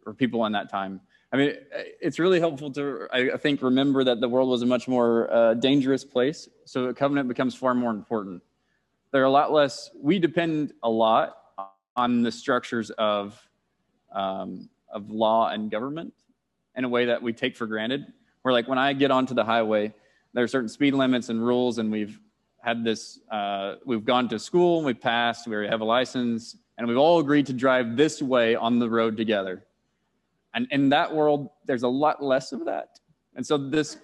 [0.05, 1.01] for people in that time.
[1.33, 1.55] I mean,
[2.01, 5.55] it's really helpful to, I think, remember that the world was a much more uh,
[5.55, 6.49] dangerous place.
[6.65, 8.43] So a covenant becomes far more important.
[9.13, 11.37] There are a lot less, we depend a lot
[11.97, 13.41] on the structures of,
[14.13, 16.13] um, of law and government
[16.77, 18.13] in a way that we take for granted.
[18.43, 19.95] Where, like, when I get onto the highway,
[20.35, 22.19] there are certain speed limits and rules, and we've
[22.63, 26.99] had this, uh, we've gone to school, we passed, we have a license, and we've
[26.99, 29.65] all agreed to drive this way on the road together.
[30.55, 32.99] And in that world, there's a lot less of that.
[33.37, 33.99] And so this,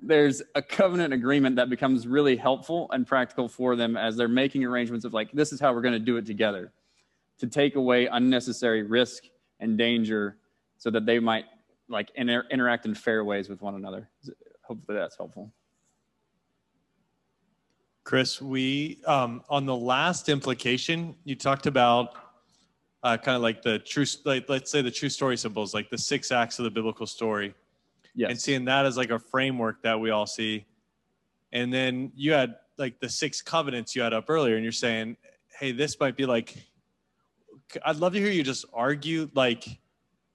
[0.00, 4.64] there's a covenant agreement that becomes really helpful and practical for them as they're making
[4.64, 6.72] arrangements of like, this is how we're going to do it together
[7.38, 9.24] to take away unnecessary risk
[9.58, 10.36] and danger
[10.78, 11.44] so that they might
[11.88, 14.08] like inter- interact in fair ways with one another.
[14.62, 15.52] Hopefully that's helpful.
[18.04, 22.14] Chris, we um, on the last implication, you talked about
[23.02, 25.98] uh, kind of like the true, like let's say the true story symbols, like the
[25.98, 27.54] six acts of the biblical story,
[28.14, 28.30] Yes.
[28.30, 30.66] and seeing that as like a framework that we all see.
[31.52, 35.16] And then you had like the six covenants you had up earlier, and you're saying,
[35.58, 36.56] hey, this might be like,
[37.84, 39.78] I'd love to hear you just argue, like,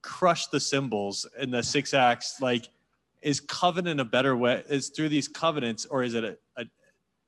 [0.01, 2.39] crush the symbols in the six acts.
[2.39, 2.70] Like,
[3.22, 4.63] is covenant a better way?
[4.70, 6.66] Is through these covenants, or is it a, a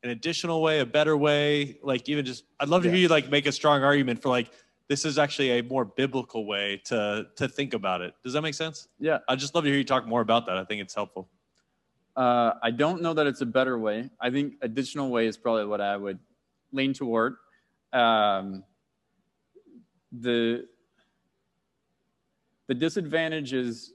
[0.04, 1.78] an additional way, a better way?
[1.84, 4.52] Like, even just, I'd love to hear you like make a strong argument for like,
[4.90, 8.14] this is actually a more biblical way to to think about it.
[8.24, 8.88] Does that make sense?
[9.00, 9.18] Yeah.
[9.28, 10.58] I'd just love to hear you talk more about that.
[10.58, 11.28] I think it's helpful.
[12.16, 14.10] Uh, I don't know that it's a better way.
[14.20, 16.20] I think additional way is probably what I would
[16.72, 17.36] lean toward.
[17.92, 18.64] Um,
[20.12, 20.68] the
[22.68, 23.94] the disadvantage is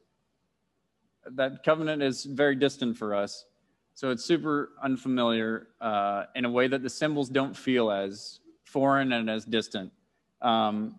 [1.24, 3.46] that covenant is very distant for us,
[3.94, 9.12] so it's super unfamiliar uh, in a way that the symbols don't feel as foreign
[9.12, 9.92] and as distant.
[10.40, 10.98] Um,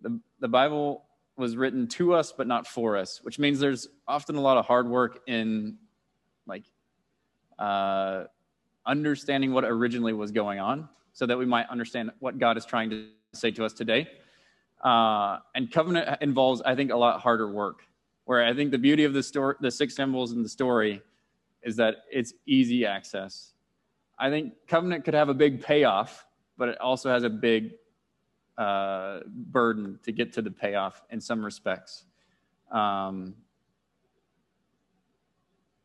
[0.00, 1.04] the the Bible
[1.36, 4.66] was written to us, but not for us, which means there's often a lot of
[4.66, 5.78] hard work in
[6.46, 6.64] like
[7.58, 8.24] uh,
[8.86, 12.90] understanding what originally was going on so that we might understand what God is trying
[12.90, 14.08] to say to us today.
[14.82, 17.82] Uh, and covenant involves, I think, a lot harder work.
[18.24, 21.02] Where I think the beauty of the story, the six symbols in the story,
[21.62, 23.52] is that it's easy access.
[24.18, 27.72] I think covenant could have a big payoff, but it also has a big
[28.56, 32.04] uh, burden to get to the payoff in some respects.
[32.72, 33.34] Um,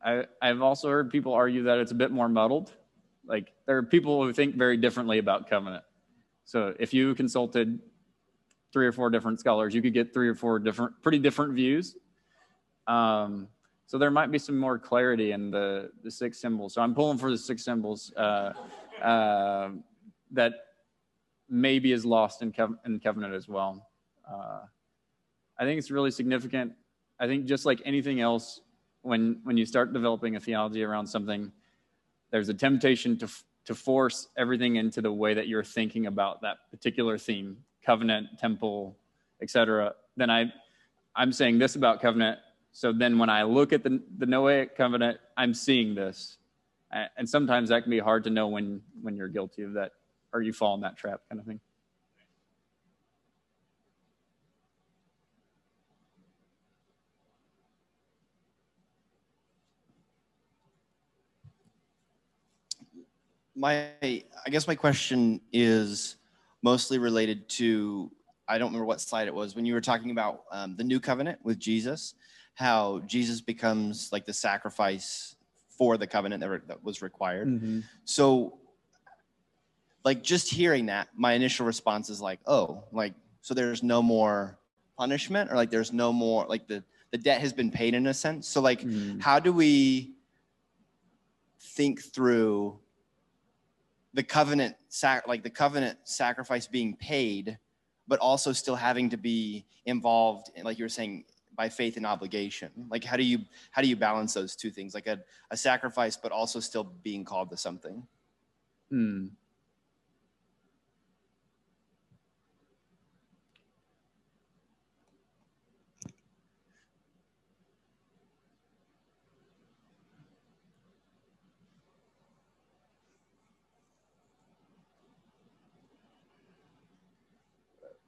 [0.04, 2.72] I, I've also heard people argue that it's a bit more muddled.
[3.26, 5.84] Like there are people who think very differently about covenant.
[6.44, 7.80] So if you consulted
[8.72, 11.96] three or four different scholars, you could get three or four different, pretty different views.
[12.86, 13.48] Um,
[13.86, 16.74] so there might be some more clarity in the the six symbols.
[16.74, 18.52] So I'm pulling for the six symbols uh,
[19.02, 19.70] uh,
[20.30, 20.52] that
[21.48, 23.86] maybe is lost in, cov- in covenant as well.
[24.28, 24.60] Uh,
[25.58, 26.72] I think it's really significant.
[27.20, 28.60] I think just like anything else,
[29.02, 31.52] when when you start developing a theology around something,
[32.30, 33.28] there's a temptation to
[33.66, 38.96] to force everything into the way that you're thinking about that particular theme, covenant, temple,
[39.40, 39.94] etc.
[40.16, 40.52] Then I
[41.14, 42.38] I'm saying this about covenant.
[42.74, 46.38] So then when I look at the the Noahic covenant, I'm seeing this,
[47.16, 49.92] and sometimes that can be hard to know when when you're guilty of that
[50.32, 51.60] or you fall in that trap, kind of thing.
[63.56, 66.16] my i guess my question is
[66.62, 68.10] mostly related to
[68.48, 70.98] i don't remember what slide it was when you were talking about um, the new
[70.98, 72.14] covenant with jesus
[72.54, 75.34] how jesus becomes like the sacrifice
[75.68, 77.80] for the covenant that, re- that was required Mm-hmm.
[78.04, 78.58] so
[80.04, 84.58] like just hearing that my initial response is like oh like so there's no more
[84.96, 88.14] punishment or like there's no more like the the debt has been paid in a
[88.14, 89.20] sense so like Mhm.
[89.20, 90.14] how do we
[91.60, 92.78] think through
[94.12, 97.58] the covenant sac- like the covenant sacrifice being paid
[98.06, 101.24] but also still having to be involved like you were saying
[101.56, 102.70] by faith and obligation.
[102.88, 103.40] Like how do you
[103.70, 104.94] how do you balance those two things?
[104.94, 108.06] Like a, a sacrifice but also still being called to something?
[108.90, 109.26] Hmm.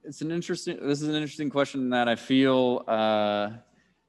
[0.07, 0.77] It's an interesting.
[0.81, 2.85] This is an interesting question that I feel.
[2.87, 3.49] Uh,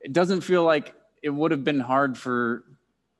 [0.00, 0.94] it doesn't feel like
[1.24, 2.62] it would have been hard for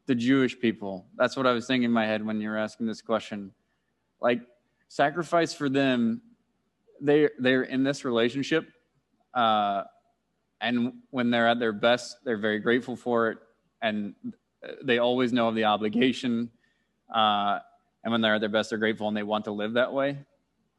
[0.07, 1.05] the Jewish people.
[1.17, 3.51] That's what I was thinking in my head when you were asking this question.
[4.21, 4.43] Like
[4.87, 6.23] sacrifice for them,
[7.01, 8.69] they they're in this relationship,
[9.35, 9.83] uh,
[10.61, 13.39] and when they're at their best, they're very grateful for it,
[13.83, 14.15] and
[14.85, 16.49] they always know of the obligation.
[17.13, 17.59] Uh,
[18.05, 20.19] and when they're at their best, they're grateful and they want to live that way.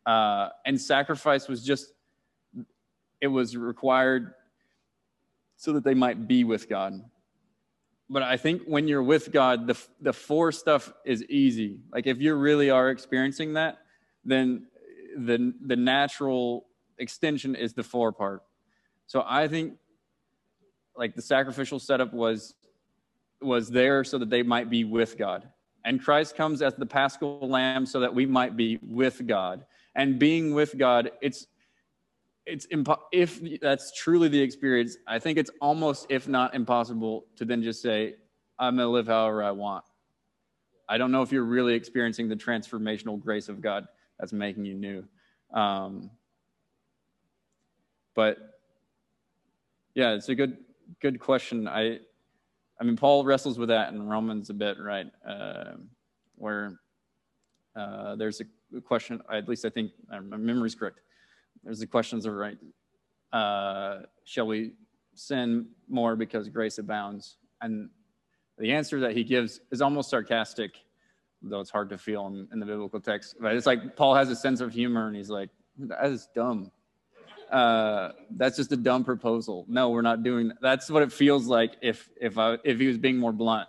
[0.10, 1.86] Uh, and sacrifice was just
[3.22, 4.34] it was required
[5.55, 6.93] so that they might be with God.
[8.10, 11.72] but I think when you're with God, the the for stuff is easy.
[11.93, 13.78] Like if you really are experiencing that,
[14.26, 14.66] then
[15.16, 16.66] the the natural
[16.97, 18.41] extension is the for part.
[19.05, 19.76] So I think
[20.97, 22.55] like the sacrificial setup was
[23.41, 25.47] was there so that they might be with God.
[25.86, 29.66] And Christ comes as the paschal lamb so that we might be with God.
[30.00, 31.47] And being with God, it's
[32.45, 37.43] it's impo- if that's truly the experience, I think it's almost if not impossible to
[37.43, 38.16] then just say
[38.58, 39.84] I'm going to live however I want.
[40.88, 44.74] I don't know if you're really experiencing the transformational grace of God that's making you
[44.74, 45.04] new.
[45.54, 46.10] Um,
[48.16, 48.38] but
[49.95, 50.60] yeah, it's a good
[51.02, 51.68] good question.
[51.68, 52.00] I
[52.80, 55.08] I mean, Paul wrestles with that in Romans a bit, right?
[55.28, 55.74] Uh,
[56.36, 56.80] where
[57.76, 58.45] uh, there's a
[58.86, 60.99] question, at least I think uh, my memory's correct.
[61.63, 62.57] There's the questions of right.
[63.32, 64.72] Uh, shall we
[65.13, 67.38] sin more because grace abounds?
[67.61, 67.89] And
[68.57, 70.72] the answer that he gives is almost sarcastic,
[71.41, 73.36] though it's hard to feel in, in the biblical text.
[73.39, 76.72] But it's like Paul has a sense of humor, and he's like, "That is dumb."
[77.51, 79.65] uh, that's just a dumb proposal.
[79.67, 80.57] No, we're not doing that.
[80.61, 83.67] That's what it feels like if if I if he was being more blunt.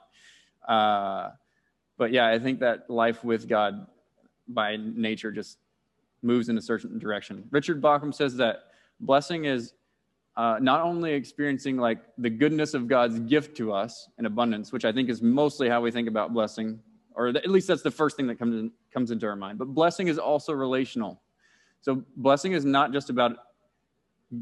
[0.67, 1.31] Uh,
[1.97, 3.87] but yeah, I think that life with God
[4.55, 5.59] by nature just
[6.23, 7.45] moves in a certain direction.
[7.51, 8.65] Richard Bauckham says that
[9.01, 9.75] blessing is
[10.37, 14.85] uh, not only experiencing like the goodness of God's gift to us in abundance, which
[14.85, 16.81] I think is mostly how we think about blessing,
[17.15, 19.59] or at least that's the first thing that comes in, comes into our mind.
[19.59, 21.21] But blessing is also relational.
[21.81, 23.37] So blessing is not just about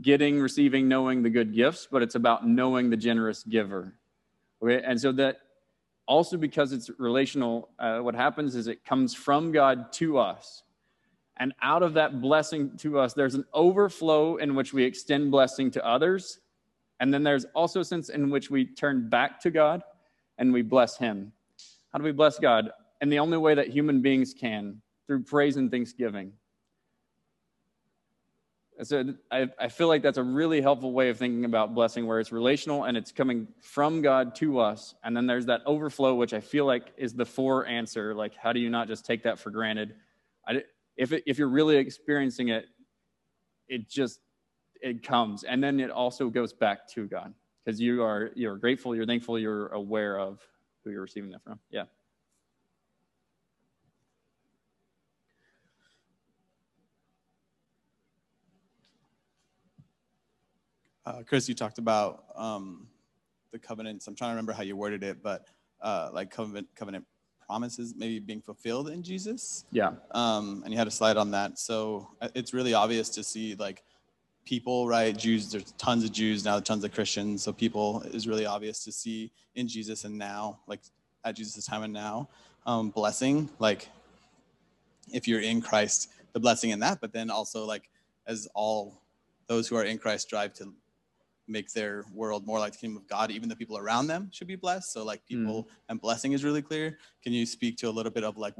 [0.03, 3.95] getting, receiving, knowing the good gifts, but it's about knowing the generous giver.
[4.63, 5.39] Okay, and so that
[6.09, 10.65] also because it's relational, uh, what happens is it comes from God to us.
[11.37, 15.71] And out of that blessing to us, there's an overflow in which we extend blessing
[15.73, 16.41] to others.
[16.99, 19.83] And then there's also a sense in which we turn back to God
[20.39, 21.33] and we bless Him.
[21.93, 22.71] How do we bless God?
[23.01, 26.33] And the only way that human beings can, through praise and thanksgiving.
[28.83, 32.21] So I, I feel like that's a really helpful way of thinking about blessing, where
[32.21, 34.95] it's relational and it's coming from God to us.
[35.03, 38.15] And then there's that overflow, which I feel like is the for answer.
[38.15, 39.95] Like, how do you not just take that for granted?
[40.47, 40.63] I,
[40.97, 42.67] if, it, if you're really experiencing it,
[43.69, 44.21] it just,
[44.81, 45.43] it comes.
[45.43, 49.39] And then it also goes back to God because you are, you're grateful, you're thankful,
[49.39, 50.41] you're aware of
[50.85, 51.59] who you're receiving that from.
[51.71, 51.85] Yeah.
[61.09, 62.87] Uh, Chris, you talked about um,
[63.51, 64.07] the covenants.
[64.07, 65.47] I'm trying to remember how you worded it, but
[65.81, 67.07] uh, like covenant covenant
[67.47, 69.65] promises maybe being fulfilled in Jesus.
[69.73, 69.93] Yeah.
[70.11, 71.59] Um, and you had a slide on that.
[71.59, 73.85] So uh, it's really obvious to see like
[74.45, 75.17] people, right?
[75.17, 77.43] Jews, there's tons of Jews now, tons of Christians.
[77.43, 80.81] So people is really obvious to see in Jesus and now, like
[81.25, 82.29] at Jesus' time and now.
[82.67, 83.89] Um, blessing, like
[85.11, 87.89] if you're in Christ, the blessing in that, but then also like
[88.27, 89.01] as all
[89.47, 90.75] those who are in Christ strive to
[91.49, 93.31] make their world more like the kingdom of God.
[93.31, 94.93] Even the people around them should be blessed.
[94.93, 95.69] So like people mm.
[95.89, 96.99] and blessing is really clear.
[97.23, 98.55] Can you speak to a little bit of like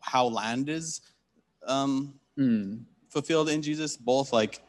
[0.00, 1.00] how land is
[1.66, 2.80] um, mm.
[3.08, 4.60] fulfilled in Jesus, both like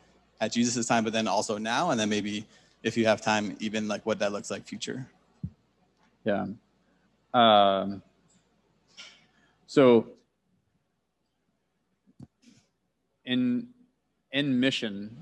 [0.41, 2.45] at Jesus' time, but then also now, and then maybe
[2.84, 5.07] if you have time, even like what that looks like future.
[6.24, 6.47] Yeah.
[7.34, 8.01] Um,
[9.65, 10.07] so
[13.26, 13.68] in
[14.31, 15.15] in mission,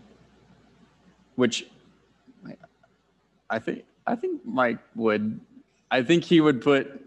[1.35, 1.67] which
[3.49, 5.39] I think I think Mike would.
[5.91, 7.01] I think he would put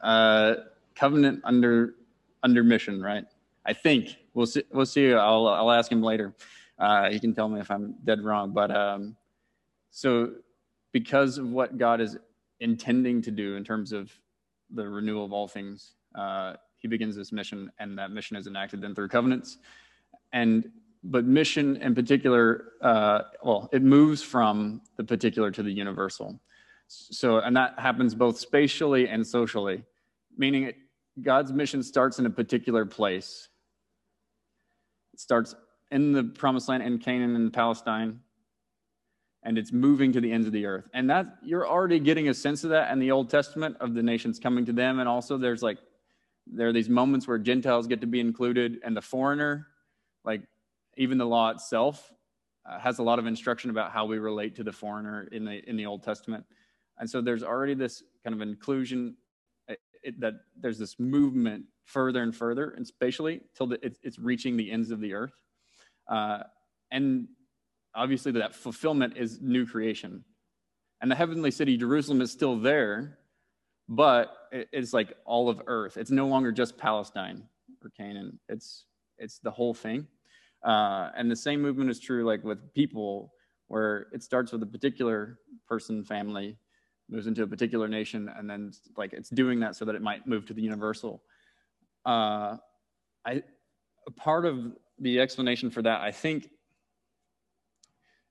[0.00, 0.54] uh,
[0.94, 1.94] covenant under
[2.42, 3.24] under mission, right?
[3.66, 4.64] I think we'll see.
[4.72, 5.12] We'll see.
[5.12, 6.34] I'll I'll ask him later.
[6.78, 8.52] Uh, he can tell me if I'm dead wrong.
[8.52, 9.16] But um,
[9.90, 10.32] so
[10.92, 12.16] because of what God is
[12.60, 14.12] intending to do in terms of
[14.70, 18.80] the renewal of all things, uh, he begins this mission, and that mission is enacted
[18.80, 19.58] then through covenants.
[20.32, 20.70] And
[21.04, 26.40] but mission in particular, uh, well, it moves from the particular to the universal.
[26.88, 29.84] So, and that happens both spatially and socially,
[30.36, 30.76] meaning it,
[31.22, 33.48] God's mission starts in a particular place.
[35.12, 35.54] It starts
[35.90, 38.20] in the promised land in Canaan and Palestine,
[39.42, 40.88] and it's moving to the ends of the earth.
[40.94, 44.02] And that you're already getting a sense of that in the Old Testament of the
[44.02, 45.00] nations coming to them.
[45.00, 45.78] And also there's like
[46.46, 49.68] there are these moments where Gentiles get to be included and the foreigner,
[50.24, 50.42] like
[50.96, 52.12] even the law itself
[52.66, 55.68] uh, has a lot of instruction about how we relate to the foreigner in the
[55.68, 56.44] in the Old Testament,
[56.98, 59.16] and so there's already this kind of inclusion
[59.68, 63.98] it, uh, it, that there's this movement further and further and spatially till the, it,
[64.02, 65.34] it's reaching the ends of the earth,
[66.08, 66.40] uh,
[66.90, 67.28] and
[67.94, 70.24] obviously that fulfillment is new creation,
[71.00, 73.18] and the heavenly city Jerusalem is still there,
[73.88, 75.96] but it, it's like all of Earth.
[75.96, 77.42] It's no longer just Palestine
[77.82, 78.38] or Canaan.
[78.48, 78.86] It's
[79.18, 80.06] it's the whole thing.
[80.64, 83.32] Uh, and the same movement is true like with people,
[83.68, 85.38] where it starts with a particular
[85.68, 86.56] person, family,
[87.10, 90.26] moves into a particular nation, and then like it's doing that so that it might
[90.26, 91.22] move to the universal.
[92.06, 92.56] Uh,
[93.26, 93.42] I
[94.16, 96.50] part of the explanation for that, I think,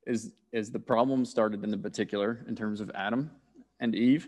[0.08, 3.32] is is the problem started in the particular in terms of Adam
[3.80, 4.28] and Eve.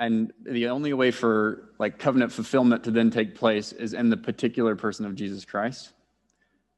[0.00, 4.16] And the only way for like covenant fulfillment to then take place is in the
[4.16, 5.92] particular person of Jesus Christ.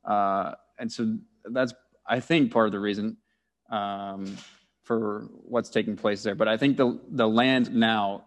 [0.06, 1.74] Uh, and so that's,
[2.06, 3.16] I think, part of the reason
[3.70, 4.36] um,
[4.82, 6.34] for what's taking place there.
[6.34, 8.24] But I think the the land now,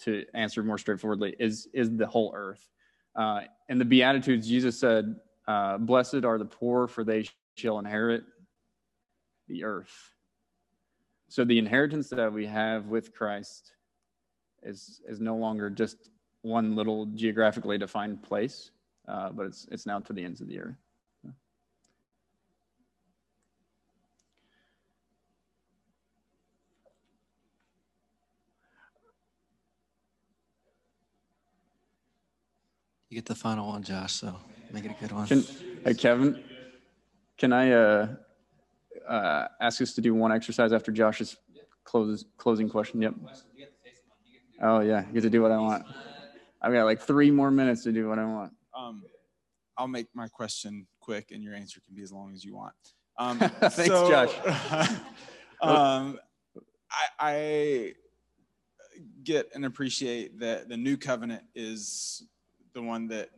[0.00, 2.68] to answer more straightforwardly, is is the whole earth.
[3.14, 5.16] Uh, in the Beatitudes, Jesus said,
[5.46, 8.24] uh, "Blessed are the poor, for they shall inherit
[9.48, 10.12] the earth."
[11.28, 13.72] So the inheritance that we have with Christ
[14.62, 16.10] is is no longer just
[16.42, 18.70] one little geographically defined place,
[19.08, 20.85] uh, but it's it's now to the ends of the earth.
[33.16, 34.12] You get the final one, Josh.
[34.12, 34.36] So
[34.70, 35.26] make it a good one.
[35.26, 35.42] Can,
[35.86, 36.44] hey, Kevin,
[37.38, 38.08] can I uh,
[39.08, 41.38] uh, ask us to do one exercise after Josh's
[41.82, 43.00] close, closing question?
[43.00, 43.14] Yep.
[44.60, 45.86] Oh yeah, you get to do what I want.
[46.60, 48.52] I've got like three more minutes to do what I want.
[48.76, 49.02] Um,
[49.78, 52.74] I'll make my question quick, and your answer can be as long as you want.
[53.18, 54.34] Um, Thanks, so, Josh.
[55.62, 56.18] um,
[56.90, 57.92] I, I
[59.22, 62.22] get and appreciate that the new covenant is
[62.76, 63.30] the one that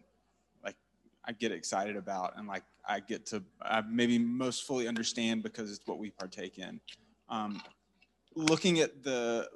[0.65, 0.77] like
[1.25, 5.71] I get excited about and like I get to I maybe most fully understand because
[5.71, 6.81] it's what we partake in.
[7.31, 7.63] Um,
[8.35, 9.49] looking at the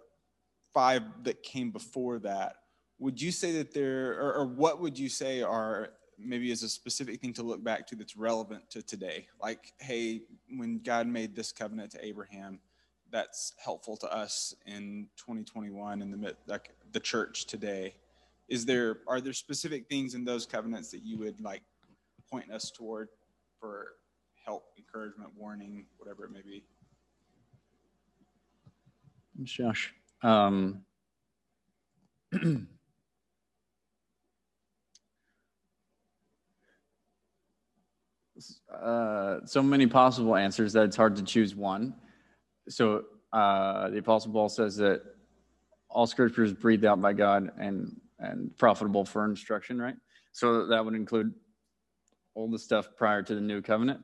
[0.73, 2.57] five that came before that,
[2.99, 6.69] would you say that there, or, or what would you say are maybe is a
[6.69, 9.27] specific thing to look back to that's relevant to today?
[9.43, 10.23] Like, hey,
[10.57, 12.61] when God made this covenant to Abraham,
[13.11, 17.95] that's helpful to us in 2021 in the like the church today.
[18.53, 21.62] Is there are there specific things in those covenants that you would like
[22.31, 23.09] point us toward
[23.59, 23.93] for
[24.45, 26.62] help, encouragement, warning, whatever it may be?
[29.45, 29.95] Josh.
[30.23, 30.83] Um,
[38.70, 41.95] uh, so many possible answers that it's hard to choose one.
[42.69, 45.01] So uh, the Apostle Paul says that
[45.89, 49.97] all scripture is breathed out by God and and profitable for instruction, right?
[50.32, 51.35] So that would include
[52.35, 54.01] all the stuff prior to the new covenant.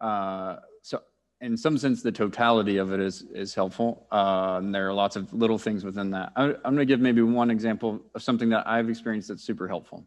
[0.00, 1.00] Uh, so
[1.40, 4.06] in some sense, the totality of it is is helpful.
[4.12, 6.32] Uh, and there are lots of little things within that.
[6.36, 9.66] I, I'm going to give maybe one example of something that I've experienced that's super
[9.68, 10.06] helpful,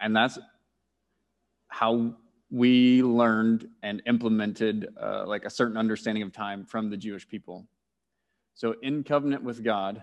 [0.00, 0.38] and that's
[1.68, 2.14] how
[2.50, 7.66] we learned and implemented uh, like a certain understanding of time from the Jewish people.
[8.54, 10.02] So in covenant with God,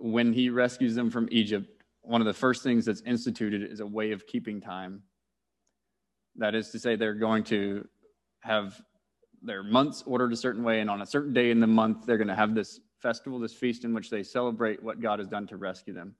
[0.00, 1.68] when He rescues them from Egypt,
[2.02, 5.02] one of the first things that's instituted is a way of keeping time.
[6.36, 7.86] That is to say, they're going to
[8.40, 8.80] have
[9.42, 12.16] their months ordered a certain way, and on a certain day in the month, they're
[12.16, 15.46] going to have this festival, this feast in which they celebrate what God has done
[15.48, 16.14] to rescue them.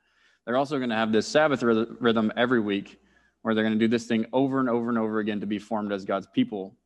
[0.44, 3.00] They're also going to have this Sabbath rhythm every week
[3.42, 5.58] where they're going to do this thing over and over and over again to be
[5.58, 6.76] formed as God's people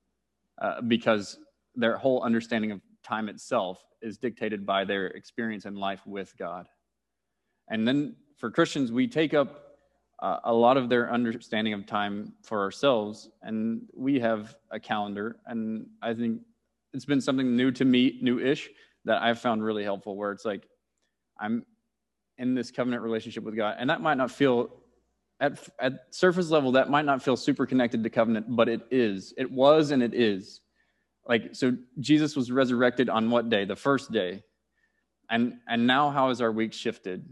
[0.61, 1.39] uh, because
[1.75, 6.67] their whole understanding of time itself is dictated by their experience in life with God.
[7.69, 9.63] And then for Christians, we take up
[10.21, 15.37] uh, a lot of their understanding of time for ourselves, and we have a calendar.
[15.47, 16.41] And I think
[16.95, 18.71] it's been something new to me, new ish,
[19.05, 20.69] that I've found really helpful where it's like
[21.39, 21.65] I'm
[22.39, 23.77] in this covenant relationship with God.
[23.79, 24.71] And that might not feel
[25.41, 29.35] at, at surface level, that might not feel super connected to covenant, but it is.
[29.37, 30.61] It was and it is.
[31.29, 33.65] Like, so Jesus was resurrected on what day?
[33.65, 34.43] The first day.
[35.29, 37.29] And, and now, how has our week shifted?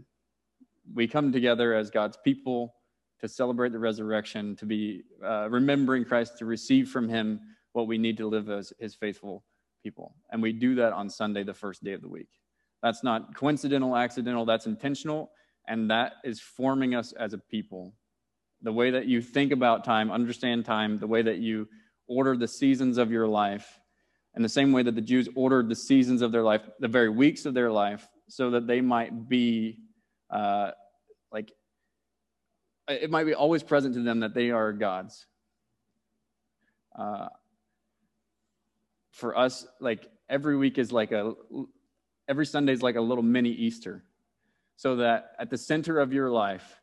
[0.93, 2.75] We come together as God's people
[3.21, 7.39] to celebrate the resurrection, to be uh, remembering Christ, to receive from Him
[7.73, 9.43] what we need to live as His faithful
[9.83, 10.15] people.
[10.31, 12.29] And we do that on Sunday, the first day of the week.
[12.83, 15.31] That's not coincidental, accidental, that's intentional
[15.67, 17.93] and that is forming us as a people.
[18.61, 21.67] The way that you think about time, understand time, the way that you
[22.07, 23.79] order the seasons of your life,
[24.33, 27.09] and the same way that the Jews ordered the seasons of their life, the very
[27.09, 29.79] weeks of their life, so that they might be
[30.35, 30.71] uh,
[31.31, 31.51] like,
[32.89, 35.25] it might be always present to them that they are God's.
[36.97, 37.29] Uh,
[39.11, 41.33] for us, like every week is like a,
[42.27, 44.03] every Sunday is like a little mini Easter
[44.75, 46.81] so that at the center of your life,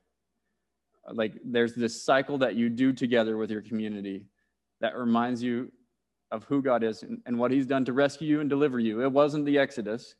[1.12, 4.24] like there's this cycle that you do together with your community
[4.80, 5.70] that reminds you
[6.30, 9.02] of who God is and, and what He's done to rescue you and deliver you.
[9.02, 10.14] It wasn't the Exodus,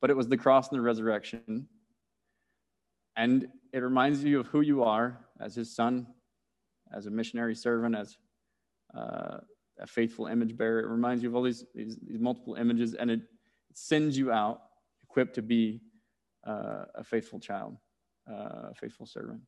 [0.00, 1.66] but it was the cross and the resurrection.
[3.16, 6.06] And it reminds you of who you are as His son,
[6.94, 8.16] as a missionary servant, as
[8.96, 9.38] uh,
[9.80, 10.80] a faithful image bearer.
[10.80, 13.20] It reminds you of all these, these, these multiple images, and it,
[13.76, 14.62] sends you out
[15.04, 15.80] equipped to be
[16.46, 17.76] uh, a faithful child,
[18.28, 19.40] uh, a faithful servant.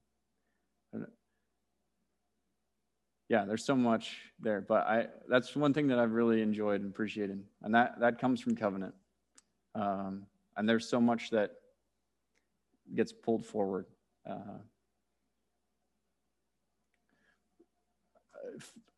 [3.29, 6.91] Yeah, there's so much there, but I that's one thing that I've really enjoyed and
[6.91, 8.95] appreciated, and that that comes from covenant.
[9.75, 10.27] Um,
[10.57, 11.53] and there's so much that
[12.95, 13.87] gets pulled forward.
[14.29, 14.59] Uh,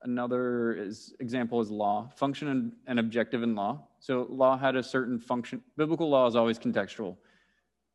[0.02, 3.82] another is, example is law, function and, and objective in law.
[4.00, 5.62] So law had a certain function.
[5.76, 7.16] Biblical law is always contextual.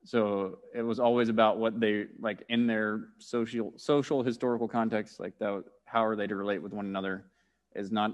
[0.04, 5.38] So it was always about what they like in their social social historical context, like
[5.40, 5.64] that.
[5.86, 7.26] How are they to relate with one another?
[7.76, 8.12] Is not.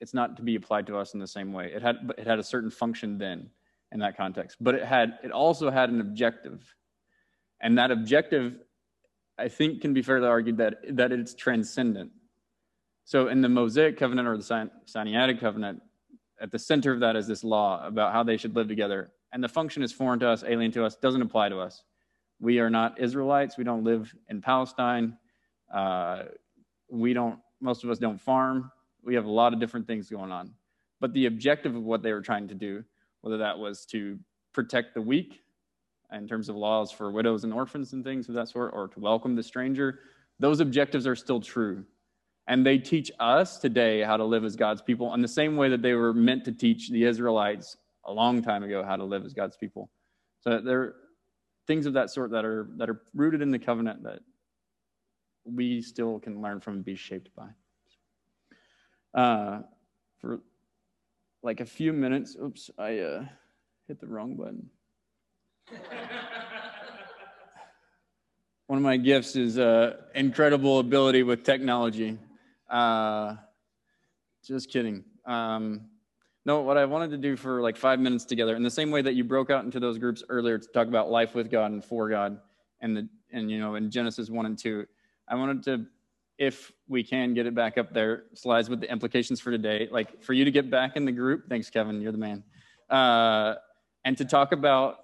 [0.00, 1.72] It's not to be applied to us in the same way.
[1.74, 3.50] It had it had a certain function then
[3.90, 6.62] in that context, but it had it also had an objective,
[7.60, 8.54] and that objective,
[9.38, 12.10] I think, can be fairly argued that that it's transcendent.
[13.04, 15.80] So in the Mosaic covenant or the Sinaitic covenant,
[16.40, 19.12] at the center of that is this law about how they should live together.
[19.32, 21.84] And the function is foreign to us, alien to us, doesn't apply to us.
[22.40, 23.56] We are not Israelites.
[23.56, 25.16] We don't live in Palestine.
[25.72, 26.24] Uh,
[26.90, 28.70] we don't, most of us don't farm.
[29.02, 30.52] We have a lot of different things going on.
[31.00, 32.84] But the objective of what they were trying to do,
[33.20, 34.18] whether that was to
[34.52, 35.42] protect the weak
[36.12, 39.00] in terms of laws for widows and orphans and things of that sort, or to
[39.00, 40.00] welcome the stranger,
[40.38, 41.84] those objectives are still true.
[42.48, 45.68] And they teach us today how to live as God's people in the same way
[45.68, 49.24] that they were meant to teach the Israelites a long time ago how to live
[49.24, 49.90] as God's people.
[50.40, 50.96] So there are
[51.66, 54.20] things of that sort that are that are rooted in the covenant that
[55.44, 57.48] we still can learn from and be shaped by.
[59.20, 59.62] Uh,
[60.20, 60.40] for
[61.42, 63.24] like a few minutes, oops, I uh,
[63.88, 64.68] hit the wrong button.
[68.66, 72.18] One of my gifts is uh, incredible ability with technology.
[72.68, 73.36] Uh,
[74.44, 75.04] just kidding.
[75.24, 75.82] Um,
[76.44, 79.02] no, what I wanted to do for like five minutes together, in the same way
[79.02, 81.84] that you broke out into those groups earlier to talk about life with God and
[81.84, 82.38] for God,
[82.80, 84.86] and the and you know in Genesis one and two,
[85.28, 85.86] I wanted to,
[86.38, 90.22] if we can get it back up there, slides with the implications for today, like
[90.22, 91.48] for you to get back in the group.
[91.48, 92.00] Thanks, Kevin.
[92.00, 92.44] You're the man.
[92.88, 93.54] Uh,
[94.04, 94.98] and to talk about,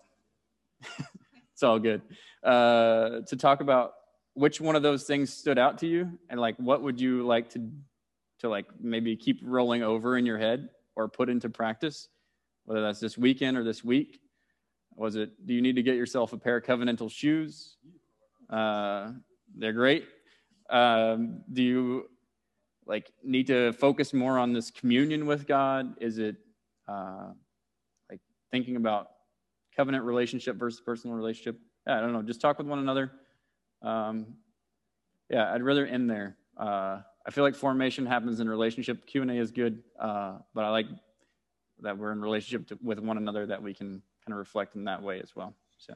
[1.53, 2.03] it's all good.
[2.43, 3.93] Uh, to talk about
[4.35, 7.51] which one of those things stood out to you and like what would you like
[7.51, 7.71] to
[8.41, 12.09] to like maybe keep rolling over in your head or put into practice
[12.65, 14.21] whether that's this weekend or this week?
[14.95, 17.77] Was it do you need to get yourself a pair of covenantal shoes?
[18.51, 19.13] Uh,
[19.57, 20.07] they're great.
[20.71, 22.09] Um, do you
[22.87, 25.95] like need to focus more on this communion with god?
[26.01, 26.37] Is it
[26.89, 27.31] uh,
[28.11, 29.09] like thinking about
[29.77, 33.13] covenant relationship versus personal relationship yeah, i don't know just talk with one another
[33.83, 34.27] um,
[35.29, 36.37] yeah, I'd rather end there.
[36.57, 39.07] Uh, I feel like formation happens in relationship.
[39.07, 40.87] Q and A is good, uh, but I like
[41.81, 44.85] that we're in relationship to, with one another that we can kind of reflect in
[44.85, 45.55] that way as well.
[45.79, 45.95] So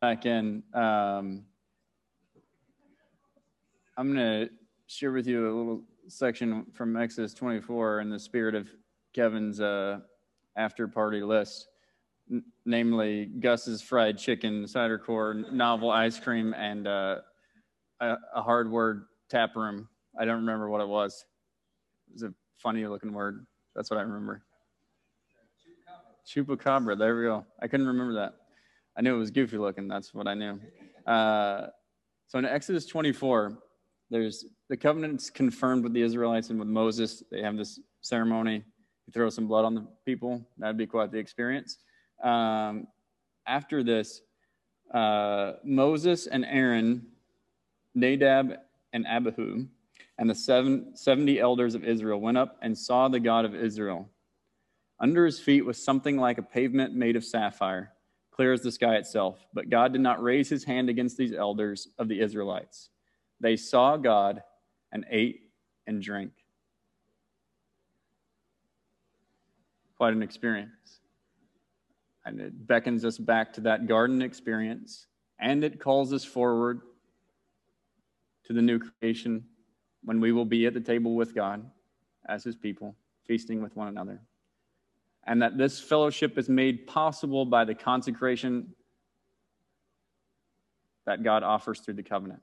[0.00, 1.44] back in, um,
[3.96, 4.50] I'm going to
[4.86, 8.68] share with you a little section from Exodus 24 in the spirit of
[9.14, 10.00] Kevin's uh,
[10.56, 11.68] after party list
[12.64, 17.16] namely Gus's fried chicken, cider core, novel ice cream, and uh,
[18.00, 19.88] a, a, hard word tap room.
[20.18, 21.24] I don't remember what it was.
[22.08, 23.46] It was a funny looking word.
[23.74, 24.42] That's what I remember.
[26.26, 26.98] Chupacabra.
[26.98, 27.44] There we go.
[27.60, 28.34] I couldn't remember that.
[28.96, 29.88] I knew it was goofy looking.
[29.88, 30.58] That's what I knew.
[31.06, 31.66] Uh,
[32.28, 33.58] so in Exodus 24,
[34.10, 37.22] there's the covenant's confirmed with the Israelites and with Moses.
[37.30, 38.62] They have this ceremony.
[39.06, 40.46] You throw some blood on the people.
[40.56, 41.78] That'd be quite the experience
[42.24, 42.86] um,
[43.46, 44.22] after this,
[44.92, 47.06] uh, Moses and Aaron,
[47.94, 48.56] Nadab
[48.92, 49.66] and Abihu,
[50.18, 54.08] and the seven, 70 elders of Israel went up and saw the God of Israel.
[55.00, 57.92] Under his feet was something like a pavement made of sapphire,
[58.30, 59.44] clear as the sky itself.
[59.52, 62.90] But God did not raise his hand against these elders of the Israelites.
[63.40, 64.42] They saw God
[64.92, 65.50] and ate
[65.86, 66.32] and drank.
[69.96, 71.00] Quite an experience.
[72.26, 75.06] And it beckons us back to that garden experience
[75.38, 76.80] and it calls us forward
[78.44, 79.44] to the new creation
[80.04, 81.68] when we will be at the table with God
[82.28, 82.94] as his people,
[83.26, 84.20] feasting with one another.
[85.26, 88.74] And that this fellowship is made possible by the consecration
[91.06, 92.40] that God offers through the covenant,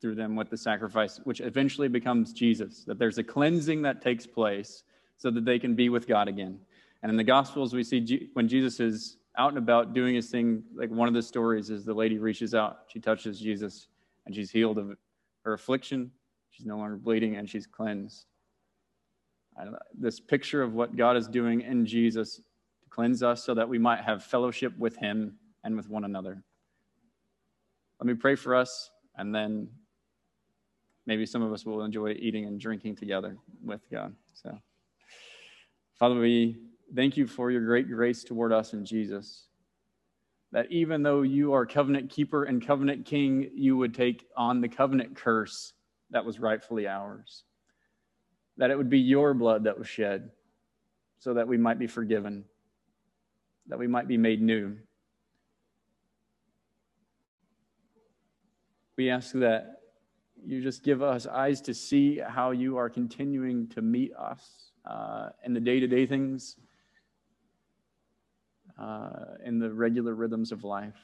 [0.00, 4.26] through them with the sacrifice, which eventually becomes Jesus, that there's a cleansing that takes
[4.26, 4.84] place
[5.16, 6.58] so that they can be with God again.
[7.02, 10.28] And in the Gospels, we see G- when Jesus is out and about doing his
[10.28, 13.88] thing, like one of the stories is the lady reaches out, she touches Jesus,
[14.26, 14.96] and she's healed of
[15.44, 16.10] her affliction.
[16.50, 18.26] She's no longer bleeding, and she's cleansed.
[19.94, 23.78] This picture of what God is doing in Jesus to cleanse us so that we
[23.78, 26.42] might have fellowship with him and with one another.
[27.98, 29.68] Let me pray for us, and then
[31.06, 34.14] maybe some of us will enjoy eating and drinking together with God.
[34.34, 34.58] So,
[35.98, 36.56] Father, we
[36.94, 39.46] thank you for your great grace toward us in Jesus.
[40.52, 44.68] That even though you are covenant keeper and covenant king, you would take on the
[44.68, 45.72] covenant curse
[46.10, 47.44] that was rightfully ours.
[48.56, 50.30] That it would be your blood that was shed
[51.18, 52.44] so that we might be forgiven,
[53.68, 54.76] that we might be made new.
[58.96, 59.80] We ask that
[60.44, 65.28] you just give us eyes to see how you are continuing to meet us uh,
[65.44, 66.56] in the day to day things,
[68.80, 70.96] uh, in the regular rhythms of life.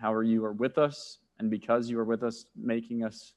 [0.00, 3.34] How are you are with us, and because you are with us, making us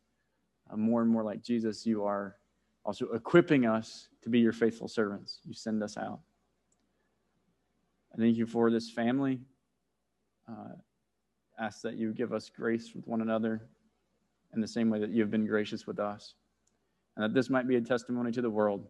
[0.71, 2.35] uh, more and more like Jesus, you are
[2.83, 5.39] also equipping us to be your faithful servants.
[5.45, 6.19] You send us out.
[8.13, 9.39] I thank you for this family.
[10.49, 10.73] Uh,
[11.59, 13.67] ask that you give us grace with one another
[14.53, 16.33] in the same way that you've been gracious with us.
[17.15, 18.87] And that this might be a testimony to the world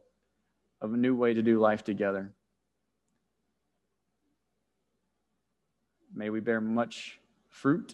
[0.81, 2.31] of a new way to do life together.
[6.17, 7.93] May we bear much fruit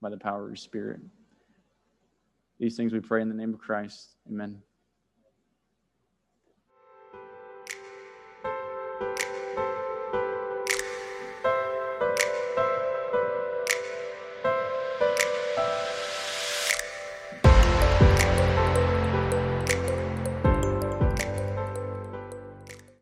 [0.00, 1.00] by the power of your Spirit.
[2.60, 4.10] These things we pray in the name of Christ.
[4.28, 4.62] Amen.